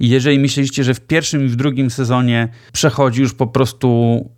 I 0.00 0.08
jeżeli 0.08 0.38
myśleliście, 0.38 0.84
że 0.84 0.94
w 0.94 1.00
pierwszym 1.00 1.44
i 1.44 1.48
w 1.48 1.56
drugim 1.56 1.90
sezonie 1.90 2.48
przechodzi 2.72 3.20
już 3.20 3.34
po 3.34 3.46
prostu 3.46 4.28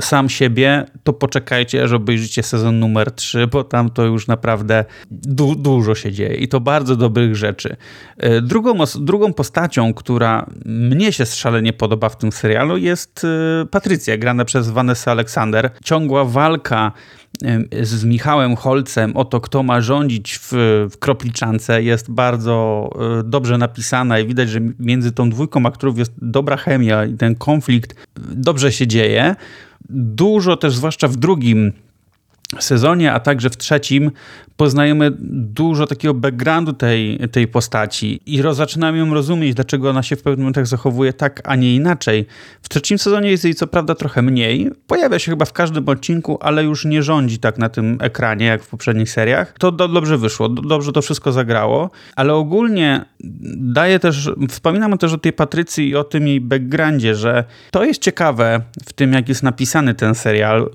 sam 0.00 0.28
siebie, 0.28 0.84
to 1.04 1.12
poczekajcie, 1.12 1.84
aż 1.84 1.92
obejrzycie 1.92 2.42
sezon 2.42 2.78
numer 2.78 3.12
3, 3.12 3.46
bo 3.46 3.64
tam 3.64 3.90
to 3.90 4.04
już 4.04 4.26
naprawdę 4.26 4.84
du 5.10 5.54
dużo 5.54 5.94
się 5.94 6.12
dzieje 6.12 6.34
i 6.34 6.48
to 6.48 6.60
bardzo 6.60 6.96
dobrych 6.96 7.36
rzeczy. 7.36 7.76
E, 8.16 8.40
drugą, 8.40 8.74
drugą 9.00 9.32
postacią, 9.32 9.94
która 9.94 10.46
mnie 10.64 11.12
się 11.12 11.26
szalenie 11.26 11.72
podoba 11.72 12.08
w 12.08 12.18
tym 12.18 12.32
serialu 12.32 12.76
jest 12.76 13.26
e, 13.62 13.66
Patrycja, 13.66 14.16
grana 14.16 14.44
przez 14.44 14.70
Vanessa 14.70 15.10
Alexander. 15.10 15.70
Ciągła 15.84 16.24
walka 16.24 16.92
z 17.82 18.04
Michałem 18.04 18.56
Holcem 18.56 19.16
o 19.16 19.24
to, 19.24 19.40
kto 19.40 19.62
ma 19.62 19.80
rządzić 19.80 20.38
w, 20.38 20.52
w 20.90 20.98
Kropliczance 20.98 21.82
jest 21.82 22.10
bardzo 22.10 22.90
e, 23.20 23.22
dobrze 23.22 23.58
napisana 23.58 24.18
i 24.18 24.26
widać, 24.26 24.50
że 24.50 24.60
między 24.78 25.12
tą 25.12 25.30
dwójką 25.30 25.66
aktorów 25.66 25.98
jest 25.98 26.12
dobra 26.22 26.56
chemia 26.56 27.04
i 27.04 27.14
ten 27.14 27.34
konflikt 27.34 27.94
dobrze 28.16 28.72
się 28.72 28.86
dzieje. 28.86 29.36
Dużo 29.90 30.56
też, 30.56 30.76
zwłaszcza 30.76 31.08
w 31.08 31.16
drugim 31.16 31.72
sezonie, 32.58 33.12
a 33.12 33.20
także 33.20 33.50
w 33.50 33.56
trzecim 33.56 34.10
poznajemy 34.56 35.12
dużo 35.18 35.86
takiego 35.86 36.14
backgroundu 36.14 36.72
tej, 36.72 37.18
tej 37.32 37.48
postaci 37.48 38.20
i 38.26 38.42
zaczynamy 38.52 38.98
ją 38.98 39.14
rozumieć, 39.14 39.54
dlaczego 39.54 39.90
ona 39.90 40.02
się 40.02 40.16
w 40.16 40.22
pewnych 40.22 40.38
momentach 40.38 40.66
zachowuje 40.66 41.12
tak, 41.12 41.40
a 41.44 41.56
nie 41.56 41.74
inaczej. 41.74 42.26
W 42.62 42.68
trzecim 42.68 42.98
sezonie 42.98 43.30
jest 43.30 43.44
jej 43.44 43.54
co 43.54 43.66
prawda 43.66 43.94
trochę 43.94 44.22
mniej, 44.22 44.70
pojawia 44.86 45.18
się 45.18 45.32
chyba 45.32 45.44
w 45.44 45.52
każdym 45.52 45.88
odcinku, 45.88 46.38
ale 46.40 46.64
już 46.64 46.84
nie 46.84 47.02
rządzi 47.02 47.38
tak 47.38 47.58
na 47.58 47.68
tym 47.68 47.98
ekranie, 48.00 48.46
jak 48.46 48.62
w 48.62 48.68
poprzednich 48.68 49.10
seriach. 49.10 49.54
To 49.58 49.72
do, 49.72 49.88
dobrze 49.88 50.18
wyszło, 50.18 50.48
do, 50.48 50.62
dobrze 50.62 50.92
to 50.92 51.02
wszystko 51.02 51.32
zagrało, 51.32 51.90
ale 52.16 52.34
ogólnie 52.34 53.04
daje 53.56 53.98
też, 53.98 54.30
wspominamy 54.48 54.98
też 54.98 55.12
o 55.12 55.18
tej 55.18 55.32
Patrycji 55.32 55.88
i 55.88 55.96
o 55.96 56.04
tym 56.04 56.26
jej 56.26 56.40
backgroundzie, 56.40 57.14
że 57.14 57.44
to 57.70 57.84
jest 57.84 58.02
ciekawe 58.02 58.60
w 58.86 58.92
tym, 58.92 59.12
jak 59.12 59.28
jest 59.28 59.42
napisany 59.42 59.94
ten 59.94 60.14
serial. 60.14 60.70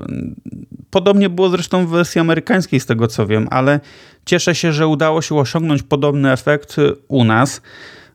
Podobnie 0.90 1.30
było 1.30 1.50
zresztą 1.50 1.69
w 1.78 1.90
wersji 1.90 2.22
amerykańskiej, 2.22 2.80
z 2.80 2.86
tego 2.86 3.08
co 3.08 3.28
wiem, 3.28 3.48
ale 3.52 3.80
cieszę 4.26 4.56
się, 4.56 4.74
że 4.74 4.88
udało 4.88 5.22
się 5.22 5.36
osiągnąć 5.36 5.84
podobny 5.84 6.32
efekt 6.32 6.76
u 7.08 7.24
nas, 7.24 7.62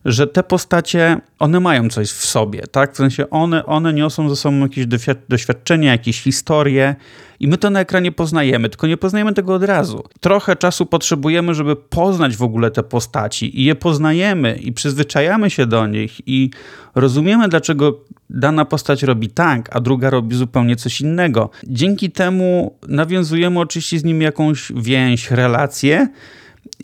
że 0.05 0.27
te 0.27 0.43
postacie, 0.43 1.21
one 1.39 1.61
mają 1.61 1.89
coś 1.89 2.11
w 2.11 2.25
sobie, 2.27 2.63
tak? 2.71 2.93
W 2.93 2.97
sensie 2.97 3.31
one, 3.31 3.67
one 3.67 3.93
niosą 3.93 4.29
ze 4.29 4.37
sobą 4.37 4.59
jakieś 4.59 4.87
doświadczenia, 5.29 5.93
jakieś 5.93 6.23
historie 6.23 6.97
i 7.41 7.49
my 7.49 7.59
to 7.59 7.71
na 7.71 7.81
ekranie 7.81 8.13
poznajemy, 8.13 8.69
tylko 8.69 8.87
nie 8.87 8.97
poznajemy 8.97 9.33
tego 9.33 9.55
od 9.55 9.65
razu. 9.65 10.05
Trochę 10.21 10.57
czasu 10.57 10.87
potrzebujemy, 10.87 11.55
żeby 11.55 11.77
poznać 11.77 12.37
w 12.37 12.43
ogóle 12.43 12.71
te 12.71 12.83
postaci 12.83 13.61
i 13.61 13.65
je 13.65 13.75
poznajemy 13.75 14.57
i 14.57 14.73
przyzwyczajamy 14.73 15.51
się 15.51 15.67
do 15.67 15.87
nich 15.87 16.29
i 16.29 16.51
rozumiemy, 16.95 17.49
dlaczego 17.49 18.01
dana 18.31 18.65
postać 18.65 19.03
robi 19.03 19.29
tak, 19.29 19.77
a 19.77 19.81
druga 19.81 20.11
robi 20.11 20.37
zupełnie 20.37 20.77
coś 20.77 21.01
innego. 21.01 21.51
Dzięki 21.67 22.11
temu 22.11 22.79
nawiązujemy 22.89 23.61
oczywiście 23.61 23.99
z 23.99 24.05
nimi 24.05 24.25
jakąś 24.25 24.73
więź, 24.77 25.31
relację. 25.31 26.09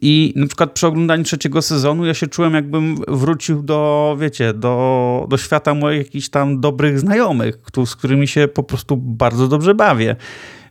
I 0.00 0.32
na 0.36 0.46
przykład 0.46 0.72
przy 0.72 0.86
oglądaniu 0.86 1.24
trzeciego 1.24 1.62
sezonu 1.62 2.06
ja 2.06 2.14
się 2.14 2.26
czułem, 2.26 2.54
jakbym 2.54 2.96
wrócił 3.08 3.62
do, 3.62 4.16
wiecie, 4.20 4.54
do, 4.54 5.26
do 5.28 5.36
świata 5.36 5.74
moich 5.74 5.98
jakichś 5.98 6.28
tam 6.28 6.60
dobrych 6.60 7.00
znajomych, 7.00 7.58
z 7.86 7.96
którymi 7.96 8.28
się 8.28 8.48
po 8.48 8.62
prostu 8.62 8.96
bardzo 8.96 9.48
dobrze 9.48 9.74
bawię. 9.74 10.16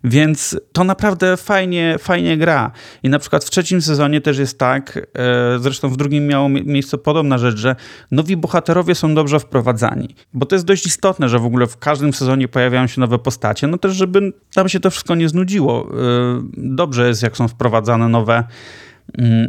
Więc 0.03 0.59
to 0.71 0.83
naprawdę 0.83 1.37
fajnie, 1.37 1.95
fajnie 1.99 2.37
gra. 2.37 2.71
I 3.03 3.09
na 3.09 3.19
przykład 3.19 3.45
w 3.45 3.49
trzecim 3.49 3.81
sezonie 3.81 4.21
też 4.21 4.37
jest 4.37 4.59
tak, 4.59 4.97
e, 4.97 5.59
zresztą 5.59 5.89
w 5.89 5.97
drugim 5.97 6.27
miało 6.27 6.49
miejsce 6.49 6.97
podobna 6.97 7.37
rzecz, 7.37 7.57
że 7.57 7.75
nowi 8.11 8.37
bohaterowie 8.37 8.95
są 8.95 9.15
dobrze 9.15 9.39
wprowadzani. 9.39 10.15
Bo 10.33 10.45
to 10.45 10.55
jest 10.55 10.65
dość 10.65 10.85
istotne, 10.85 11.29
że 11.29 11.39
w 11.39 11.45
ogóle 11.45 11.67
w 11.67 11.77
każdym 11.77 12.13
sezonie 12.13 12.47
pojawiają 12.47 12.87
się 12.87 13.01
nowe 13.01 13.19
postacie. 13.19 13.67
No 13.67 13.77
też, 13.77 13.95
żeby 13.95 14.33
tam 14.53 14.69
się 14.69 14.79
to 14.79 14.91
wszystko 14.91 15.15
nie 15.15 15.29
znudziło. 15.29 15.87
E, 15.87 15.93
dobrze 16.57 17.07
jest, 17.07 17.23
jak 17.23 17.37
są 17.37 17.47
wprowadzane 17.47 18.07
nowe 18.07 18.43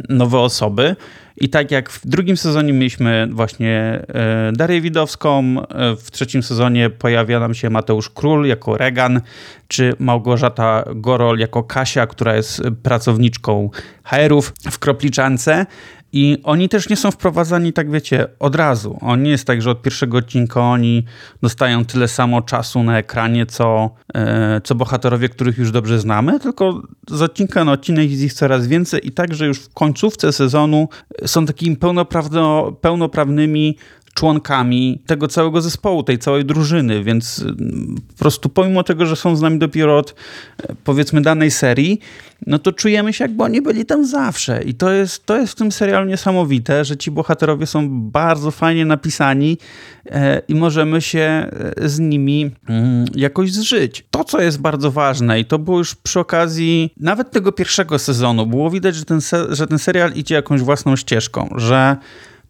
nowe 0.09 0.39
osoby. 0.39 0.95
I 1.37 1.49
tak 1.49 1.71
jak 1.71 1.89
w 1.89 2.07
drugim 2.07 2.37
sezonie 2.37 2.73
mieliśmy 2.73 3.27
właśnie 3.31 4.05
e, 4.07 4.51
Darię 4.51 4.81
Widowską, 4.81 5.55
e, 5.61 5.95
w 5.95 6.11
trzecim 6.11 6.43
sezonie 6.43 6.89
pojawia 6.89 7.39
nam 7.39 7.53
się 7.53 7.69
Mateusz 7.69 8.09
Król 8.09 8.45
jako 8.45 8.77
Regan, 8.77 9.21
czy 9.67 9.93
Małgorzata 9.99 10.83
Gorol 10.95 11.39
jako 11.39 11.63
Kasia, 11.63 12.07
która 12.07 12.35
jest 12.35 12.61
pracowniczką 12.83 13.69
HR-ów 14.03 14.53
w 14.71 14.79
Kropliczance. 14.79 15.65
I 16.13 16.37
oni 16.43 16.69
też 16.69 16.89
nie 16.89 16.95
są 16.95 17.11
wprowadzani, 17.11 17.73
tak 17.73 17.91
wiecie, 17.91 18.27
od 18.39 18.55
razu. 18.55 18.97
On 19.01 19.23
nie 19.23 19.31
jest 19.31 19.47
tak, 19.47 19.61
że 19.61 19.71
od 19.71 19.81
pierwszego 19.81 20.17
odcinka 20.17 20.61
oni 20.61 21.03
dostają 21.41 21.85
tyle 21.85 22.07
samo 22.07 22.41
czasu 22.41 22.83
na 22.83 22.97
ekranie, 22.97 23.45
co, 23.45 23.89
e, 24.13 24.61
co 24.63 24.75
bohaterowie, 24.75 25.29
których 25.29 25.57
już 25.57 25.71
dobrze 25.71 25.99
znamy, 25.99 26.39
tylko 26.39 26.81
z 27.09 27.21
odcinka 27.21 27.65
na 27.65 27.71
odcinek 27.71 28.11
jest 28.11 28.23
ich 28.23 28.33
coraz 28.33 28.67
więcej 28.67 29.07
i 29.07 29.11
także 29.11 29.47
już 29.47 29.59
w 29.59 29.73
końcówce 29.73 30.31
sezonu 30.31 30.89
są 31.25 31.45
takimi 31.45 31.77
pełnoprawno, 31.77 32.71
pełnoprawnymi 32.71 33.77
członkami 34.21 35.01
tego 35.05 35.27
całego 35.27 35.61
zespołu, 35.61 36.03
tej 36.03 36.19
całej 36.19 36.45
drużyny, 36.45 37.03
więc 37.03 37.41
mm, 37.41 37.95
po 38.07 38.17
prostu 38.19 38.49
pomimo 38.49 38.83
tego, 38.83 39.05
że 39.05 39.15
są 39.15 39.35
z 39.35 39.41
nami 39.41 39.59
dopiero 39.59 39.97
od 39.97 40.15
e, 40.63 40.75
powiedzmy 40.83 41.21
danej 41.21 41.51
serii, 41.51 41.99
no 42.47 42.59
to 42.59 42.71
czujemy 42.71 43.13
się 43.13 43.23
jakby 43.23 43.43
oni 43.43 43.61
byli 43.61 43.85
tam 43.85 44.05
zawsze 44.05 44.63
i 44.63 44.73
to 44.73 44.91
jest, 44.91 45.25
to 45.25 45.37
jest 45.37 45.53
w 45.53 45.55
tym 45.55 45.71
serialu 45.71 46.07
niesamowite, 46.07 46.85
że 46.85 46.97
ci 46.97 47.11
bohaterowie 47.11 47.65
są 47.65 48.01
bardzo 48.09 48.51
fajnie 48.51 48.85
napisani 48.85 49.57
e, 50.05 50.41
i 50.47 50.55
możemy 50.55 51.01
się 51.01 51.47
e, 51.77 51.89
z 51.89 51.99
nimi 51.99 52.51
mm, 52.69 53.05
jakoś 53.15 53.51
zżyć. 53.51 54.05
To, 54.11 54.23
co 54.23 54.41
jest 54.41 54.61
bardzo 54.61 54.91
ważne 54.91 55.39
i 55.39 55.45
to 55.45 55.59
było 55.59 55.77
już 55.77 55.95
przy 55.95 56.19
okazji 56.19 56.93
nawet 56.97 57.31
tego 57.31 57.51
pierwszego 57.51 57.99
sezonu, 57.99 58.45
było 58.45 58.69
widać, 58.69 58.95
że 58.95 59.05
ten, 59.05 59.19
że 59.49 59.67
ten 59.67 59.79
serial 59.79 60.13
idzie 60.13 60.35
jakąś 60.35 60.61
własną 60.61 60.95
ścieżką, 60.95 61.49
że 61.55 61.97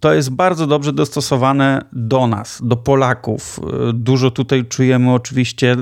to 0.01 0.13
jest 0.13 0.29
bardzo 0.29 0.67
dobrze 0.67 0.93
dostosowane 0.93 1.81
do 1.93 2.27
nas, 2.27 2.61
do 2.63 2.75
Polaków. 2.75 3.59
Dużo 3.93 4.31
tutaj 4.31 4.65
czujemy 4.65 5.13
oczywiście 5.13 5.75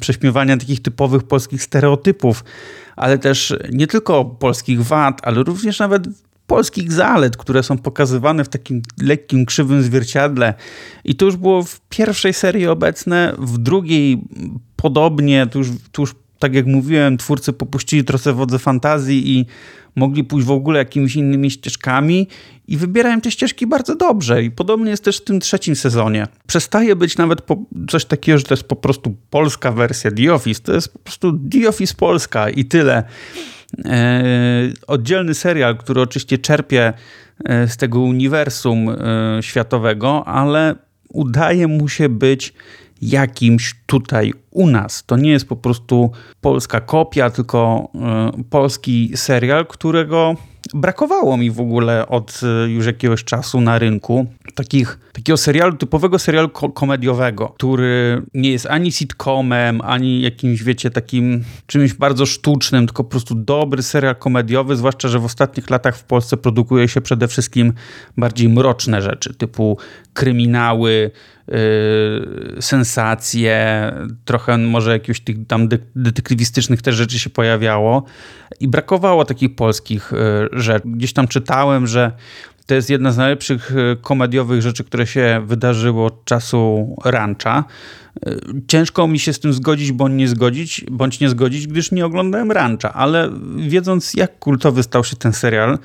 prześmiewania 0.00 0.56
takich 0.56 0.82
typowych 0.82 1.22
polskich 1.22 1.62
stereotypów, 1.62 2.44
ale 2.96 3.18
też 3.18 3.54
nie 3.72 3.86
tylko 3.86 4.24
polskich 4.24 4.84
wad, 4.84 5.20
ale 5.24 5.42
również 5.42 5.78
nawet 5.78 6.08
polskich 6.46 6.92
zalet, 6.92 7.36
które 7.36 7.62
są 7.62 7.78
pokazywane 7.78 8.44
w 8.44 8.48
takim 8.48 8.82
lekkim, 9.02 9.46
krzywym 9.46 9.82
zwierciadle. 9.82 10.54
I 11.04 11.14
to 11.14 11.24
już 11.24 11.36
było 11.36 11.62
w 11.62 11.80
pierwszej 11.88 12.32
serii 12.32 12.66
obecne, 12.66 13.34
w 13.38 13.58
drugiej 13.58 14.24
podobnie, 14.76 15.46
to 15.92 16.00
już 16.00 16.14
tak 16.38 16.54
jak 16.54 16.66
mówiłem, 16.66 17.16
twórcy 17.16 17.52
popuścili 17.52 18.04
trochę 18.04 18.32
wodze 18.32 18.58
fantazji 18.58 19.38
i 19.38 19.46
mogli 19.96 20.24
pójść 20.24 20.46
w 20.46 20.50
ogóle 20.50 20.78
jakimiś 20.78 21.16
innymi 21.16 21.50
ścieżkami 21.50 22.28
i 22.68 22.76
wybierają 22.76 23.20
te 23.20 23.30
ścieżki 23.30 23.66
bardzo 23.66 23.96
dobrze. 23.96 24.42
I 24.42 24.50
podobnie 24.50 24.90
jest 24.90 25.04
też 25.04 25.18
w 25.18 25.24
tym 25.24 25.40
trzecim 25.40 25.76
sezonie. 25.76 26.26
Przestaje 26.46 26.96
być 26.96 27.16
nawet 27.16 27.42
coś 27.90 28.04
takiego, 28.04 28.38
że 28.38 28.44
to 28.44 28.54
jest 28.54 28.64
po 28.64 28.76
prostu 28.76 29.16
polska 29.30 29.72
wersja 29.72 30.10
The 30.10 30.34
Office. 30.34 30.62
To 30.62 30.74
jest 30.74 30.92
po 30.92 30.98
prostu 30.98 31.38
The 31.50 31.68
Office 31.68 31.94
Polska 31.94 32.50
i 32.50 32.64
tyle. 32.64 33.04
E, 33.84 34.22
oddzielny 34.86 35.34
serial, 35.34 35.76
który 35.76 36.00
oczywiście 36.00 36.38
czerpie 36.38 36.92
e, 37.44 37.68
z 37.68 37.76
tego 37.76 38.00
uniwersum 38.00 38.88
e, 38.88 38.94
światowego, 39.42 40.24
ale 40.28 40.74
udaje 41.08 41.68
mu 41.68 41.88
się 41.88 42.08
być 42.08 42.52
jakimś 43.02 43.74
tutaj 43.86 44.32
u 44.50 44.66
nas. 44.66 45.04
To 45.06 45.16
nie 45.16 45.30
jest 45.30 45.48
po 45.48 45.56
prostu 45.56 46.10
polska 46.40 46.80
kopia, 46.80 47.30
tylko 47.30 47.88
polski 48.50 49.12
serial, 49.14 49.66
którego 49.66 50.36
brakowało 50.74 51.36
mi 51.36 51.50
w 51.50 51.60
ogóle 51.60 52.08
od 52.08 52.40
y, 52.66 52.70
już 52.70 52.86
jakiegoś 52.86 53.24
czasu 53.24 53.60
na 53.60 53.78
rynku 53.78 54.26
takich, 54.54 54.98
takiego 55.12 55.36
serialu, 55.36 55.76
typowego 55.76 56.18
serialu 56.18 56.48
ko 56.48 56.68
komediowego, 56.68 57.48
który 57.48 58.22
nie 58.34 58.50
jest 58.50 58.66
ani 58.66 58.92
sitcomem, 58.92 59.80
ani 59.80 60.22
jakimś, 60.22 60.62
wiecie, 60.62 60.90
takim 60.90 61.44
czymś 61.66 61.94
bardzo 61.94 62.26
sztucznym, 62.26 62.86
tylko 62.86 63.04
po 63.04 63.10
prostu 63.10 63.34
dobry 63.34 63.82
serial 63.82 64.16
komediowy, 64.16 64.76
zwłaszcza, 64.76 65.08
że 65.08 65.18
w 65.18 65.24
ostatnich 65.24 65.70
latach 65.70 65.96
w 65.96 66.04
Polsce 66.04 66.36
produkuje 66.36 66.88
się 66.88 67.00
przede 67.00 67.28
wszystkim 67.28 67.72
bardziej 68.16 68.48
mroczne 68.48 69.02
rzeczy, 69.02 69.34
typu 69.34 69.78
kryminały, 70.12 71.10
sensacje, 72.60 73.92
trochę 74.24 74.58
może 74.58 74.92
jakichś 74.92 75.20
tych 75.20 75.46
tam 75.46 75.68
detektywistycznych 75.96 76.82
też 76.82 76.94
rzeczy 76.96 77.18
się 77.18 77.30
pojawiało 77.30 78.04
i 78.60 78.68
brakowało 78.68 79.24
takich 79.24 79.54
polskich 79.54 80.12
yy, 80.52 80.60
rzeczy. 80.60 80.88
Gdzieś 80.88 81.12
tam 81.12 81.28
czytałem, 81.28 81.86
że 81.86 82.12
to 82.66 82.74
jest 82.74 82.90
jedna 82.90 83.12
z 83.12 83.16
najlepszych 83.16 83.72
yy, 83.74 83.96
komediowych 84.02 84.62
rzeczy, 84.62 84.84
które 84.84 85.06
się 85.06 85.42
wydarzyło 85.46 86.06
od 86.06 86.24
czasu 86.24 86.96
rancha. 87.04 87.64
Ciężko 88.68 89.08
mi 89.08 89.18
się 89.18 89.32
z 89.32 89.40
tym 89.40 89.52
zgodzić, 89.52 89.92
bądź 89.92 90.14
nie 90.18 90.28
zgodzić, 90.28 90.84
bądź 90.90 91.20
nie 91.20 91.28
zgodzić, 91.28 91.66
gdyż 91.66 91.92
nie 91.92 92.06
oglądałem 92.06 92.52
rancha, 92.52 92.92
ale 92.92 93.30
wiedząc 93.56 94.14
jak 94.14 94.38
kultowy 94.38 94.82
stał 94.82 95.04
się 95.04 95.16
ten 95.16 95.32
serial, 95.32 95.78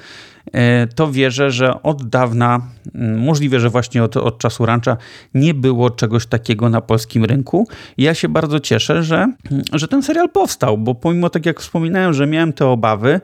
to 0.95 1.11
wierzę, 1.11 1.51
że 1.51 1.83
od 1.83 2.09
dawna, 2.09 2.61
mm, 2.95 3.19
możliwe, 3.19 3.59
że 3.59 3.69
właśnie 3.69 4.03
od, 4.03 4.17
od 4.17 4.37
czasu 4.37 4.65
rancha, 4.65 4.97
nie 5.33 5.53
było 5.53 5.89
czegoś 5.89 6.25
takiego 6.25 6.69
na 6.69 6.81
polskim 6.81 7.25
rynku. 7.25 7.67
Ja 7.97 8.13
się 8.13 8.29
bardzo 8.29 8.59
cieszę, 8.59 9.03
że, 9.03 9.15
mm, 9.15 9.63
że 9.73 9.87
ten 9.87 10.03
serial 10.03 10.29
powstał, 10.29 10.77
bo 10.77 10.95
pomimo 10.95 11.29
tak 11.29 11.45
jak 11.45 11.59
wspominałem, 11.59 12.13
że 12.13 12.27
miałem 12.27 12.53
te 12.53 12.67
obawy, 12.67 13.21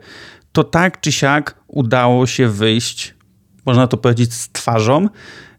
to 0.52 0.64
tak 0.64 1.00
czy 1.00 1.12
siak 1.12 1.54
udało 1.66 2.26
się 2.26 2.48
wyjść, 2.48 3.14
można 3.66 3.86
to 3.86 3.96
powiedzieć, 3.96 4.34
z 4.34 4.48
twarzą 4.48 5.08
E, 5.08 5.49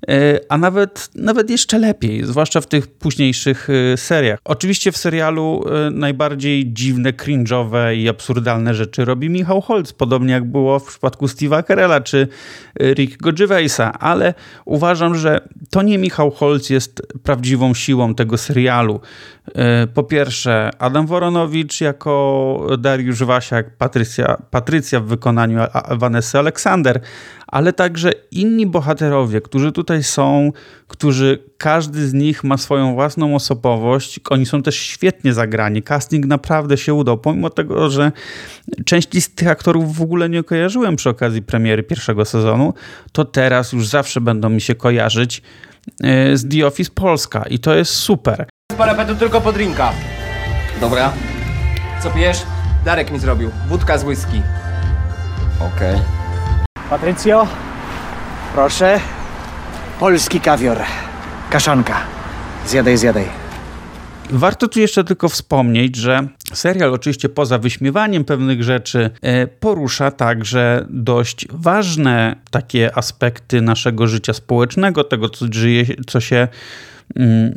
a 0.49 0.57
nawet, 0.57 1.09
nawet 1.15 1.49
jeszcze 1.49 1.79
lepiej, 1.79 2.25
zwłaszcza 2.25 2.61
w 2.61 2.67
tych 2.67 2.87
późniejszych 2.87 3.67
e, 3.69 3.97
seriach. 3.97 4.39
Oczywiście 4.45 4.91
w 4.91 4.97
serialu 4.97 5.63
e, 5.65 5.91
najbardziej 5.91 6.73
dziwne, 6.73 7.13
cringe'owe 7.13 7.95
i 7.95 8.09
absurdalne 8.09 8.73
rzeczy 8.73 9.05
robi 9.05 9.29
Michał 9.29 9.61
Holz, 9.61 9.93
podobnie 9.93 10.33
jak 10.33 10.51
było 10.51 10.79
w 10.79 10.87
przypadku 10.87 11.25
Steve'a 11.25 11.67
Carella 11.67 12.01
czy 12.01 12.27
Rickiego 12.79 13.33
Gervaisa, 13.33 13.99
ale 13.99 14.33
uważam, 14.65 15.15
że 15.15 15.47
to 15.69 15.81
nie 15.81 15.97
Michał 15.97 16.31
Holz 16.31 16.69
jest 16.69 17.01
prawdziwą 17.23 17.73
siłą 17.73 18.15
tego 18.15 18.37
serialu. 18.37 18.99
Po 19.93 20.03
pierwsze, 20.03 20.69
Adam 20.79 21.07
Woronowicz 21.07 21.81
jako 21.81 22.67
Dariusz 22.79 23.23
Wasiak, 23.23 23.77
Patrycja, 23.77 24.37
Patrycja 24.51 24.99
w 24.99 25.05
wykonaniu 25.05 25.59
Vanessa 25.89 26.39
Aleksander, 26.39 27.01
ale 27.47 27.73
także 27.73 28.11
inni 28.31 28.67
bohaterowie, 28.67 29.41
którzy 29.41 29.71
tutaj 29.71 30.03
są, 30.03 30.51
którzy 30.87 31.43
każdy 31.57 32.07
z 32.07 32.13
nich 32.13 32.43
ma 32.43 32.57
swoją 32.57 32.93
własną 32.93 33.35
osobowość. 33.35 34.19
Oni 34.29 34.45
są 34.45 34.63
też 34.63 34.75
świetnie 34.75 35.33
zagrani. 35.33 35.83
Casting 35.83 36.25
naprawdę 36.25 36.77
się 36.77 36.93
udał, 36.93 37.17
pomimo 37.17 37.49
tego, 37.49 37.89
że 37.89 38.11
części 38.85 39.21
z 39.21 39.35
tych 39.35 39.47
aktorów 39.47 39.95
w 39.95 40.01
ogóle 40.01 40.29
nie 40.29 40.43
kojarzyłem 40.43 40.95
przy 40.95 41.09
okazji 41.09 41.41
premiery 41.41 41.83
pierwszego 41.83 42.25
sezonu, 42.25 42.73
to 43.11 43.25
teraz 43.25 43.73
już 43.73 43.87
zawsze 43.87 44.21
będą 44.21 44.49
mi 44.49 44.61
się 44.61 44.75
kojarzyć 44.75 45.41
e, 46.03 46.37
z 46.37 46.49
The 46.49 46.67
Office 46.67 46.91
Polska 46.95 47.43
i 47.49 47.59
to 47.59 47.75
jest 47.75 47.91
super. 47.91 48.45
Z 48.71 48.73
parapetu 48.73 49.15
tylko 49.15 49.41
po 49.41 49.51
drinka. 49.51 49.91
Dobra, 50.81 51.13
Co 52.03 52.09
pijesz? 52.09 52.43
Darek 52.85 53.11
mi 53.11 53.19
zrobił. 53.19 53.51
Wódka 53.67 53.97
z 53.97 54.03
whisky. 54.03 54.41
okej. 55.59 55.99
Patrycjo, 56.89 57.47
proszę. 58.53 58.99
Polski 59.99 60.39
kawior. 60.39 60.77
Kaszanka. 61.49 61.97
Zjadaj, 62.65 62.97
zjadaj. 62.97 63.25
Warto 64.29 64.67
tu 64.67 64.79
jeszcze 64.79 65.03
tylko 65.03 65.29
wspomnieć, 65.29 65.95
że 65.95 66.27
serial, 66.53 66.93
oczywiście 66.93 67.29
poza 67.29 67.57
wyśmiewaniem 67.57 68.23
pewnych 68.25 68.63
rzeczy, 68.63 69.09
e, 69.21 69.47
porusza 69.47 70.11
także 70.11 70.85
dość 70.89 71.47
ważne 71.49 72.35
takie 72.51 72.97
aspekty 72.97 73.61
naszego 73.61 74.07
życia 74.07 74.33
społecznego, 74.33 75.03
tego, 75.03 75.29
co, 75.29 75.45
żyje, 75.51 75.85
co 76.07 76.19
się 76.21 76.47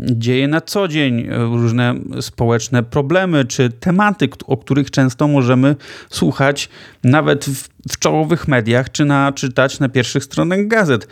dzieje 0.00 0.48
na 0.48 0.60
co 0.60 0.88
dzień, 0.88 1.28
różne 1.30 1.94
społeczne 2.20 2.82
problemy 2.82 3.44
czy 3.44 3.70
tematy, 3.70 4.28
o 4.46 4.56
których 4.56 4.90
często 4.90 5.28
możemy 5.28 5.76
słuchać 6.10 6.68
nawet 7.04 7.44
w, 7.44 7.68
w 7.92 7.98
czołowych 7.98 8.48
mediach 8.48 8.92
czy 8.92 9.04
na, 9.04 9.32
czytać 9.32 9.80
na 9.80 9.88
pierwszych 9.88 10.24
stronach 10.24 10.66
gazet. 10.66 11.08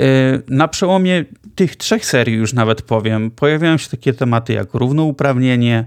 E, 0.00 0.06
na 0.48 0.68
przełomie 0.68 1.24
tych 1.54 1.76
trzech 1.76 2.06
serii 2.06 2.34
już 2.34 2.52
nawet 2.52 2.82
powiem, 2.82 3.30
pojawiają 3.30 3.78
się 3.78 3.88
takie 3.88 4.12
tematy 4.12 4.52
jak 4.52 4.74
równouprawnienie, 4.74 5.84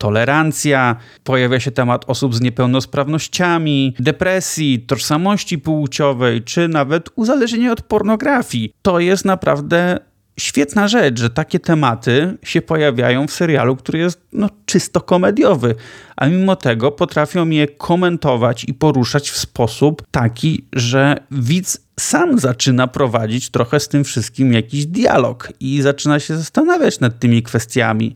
tolerancja, 0.00 0.96
pojawia 1.24 1.60
się 1.60 1.70
temat 1.70 2.04
osób 2.06 2.34
z 2.34 2.40
niepełnosprawnościami, 2.40 3.94
depresji, 3.98 4.78
tożsamości 4.78 5.58
płciowej, 5.58 6.42
czy 6.42 6.68
nawet 6.68 7.08
uzależnienia 7.16 7.72
od 7.72 7.82
pornografii. 7.82 8.72
To 8.82 9.00
jest 9.00 9.24
naprawdę 9.24 9.98
świetna 10.40 10.88
rzecz, 10.88 11.20
że 11.20 11.30
takie 11.30 11.60
tematy 11.60 12.38
się 12.42 12.62
pojawiają 12.62 13.26
w 13.26 13.32
serialu, 13.32 13.76
który 13.76 13.98
jest 13.98 14.20
no, 14.32 14.48
czysto 14.66 15.00
komediowy, 15.00 15.74
a 16.16 16.26
mimo 16.26 16.56
tego 16.56 16.92
potrafią 16.92 17.48
je 17.48 17.68
komentować 17.68 18.64
i 18.64 18.74
poruszać 18.74 19.30
w 19.30 19.38
sposób 19.38 20.02
taki, 20.10 20.64
że 20.72 21.16
widz 21.30 21.78
sam 22.00 22.38
zaczyna 22.38 22.86
prowadzić 22.86 23.50
trochę 23.50 23.80
z 23.80 23.88
tym 23.88 24.04
wszystkim 24.04 24.52
jakiś 24.52 24.86
dialog 24.86 25.52
i 25.60 25.82
zaczyna 25.82 26.20
się 26.20 26.36
zastanawiać 26.36 27.00
nad 27.00 27.18
tymi 27.18 27.42
kwestiami. 27.42 28.14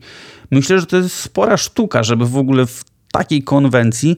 Myślę, 0.51 0.79
że 0.79 0.85
to 0.85 0.97
jest 0.97 1.15
spora 1.15 1.57
sztuka, 1.57 2.03
żeby 2.03 2.25
w 2.25 2.37
ogóle 2.37 2.65
w 2.65 2.83
takiej 3.11 3.43
konwencji 3.43 4.17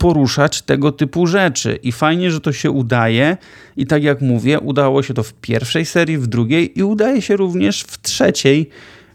poruszać 0.00 0.62
tego 0.62 0.92
typu 0.92 1.26
rzeczy. 1.26 1.78
I 1.82 1.92
fajnie, 1.92 2.30
że 2.30 2.40
to 2.40 2.52
się 2.52 2.70
udaje. 2.70 3.36
I 3.76 3.86
tak 3.86 4.02
jak 4.02 4.20
mówię, 4.20 4.60
udało 4.60 5.02
się 5.02 5.14
to 5.14 5.22
w 5.22 5.32
pierwszej 5.32 5.84
serii, 5.84 6.18
w 6.18 6.26
drugiej 6.26 6.78
i 6.78 6.82
udaje 6.82 7.22
się 7.22 7.36
również 7.36 7.82
w 7.82 8.02
trzeciej. 8.02 8.68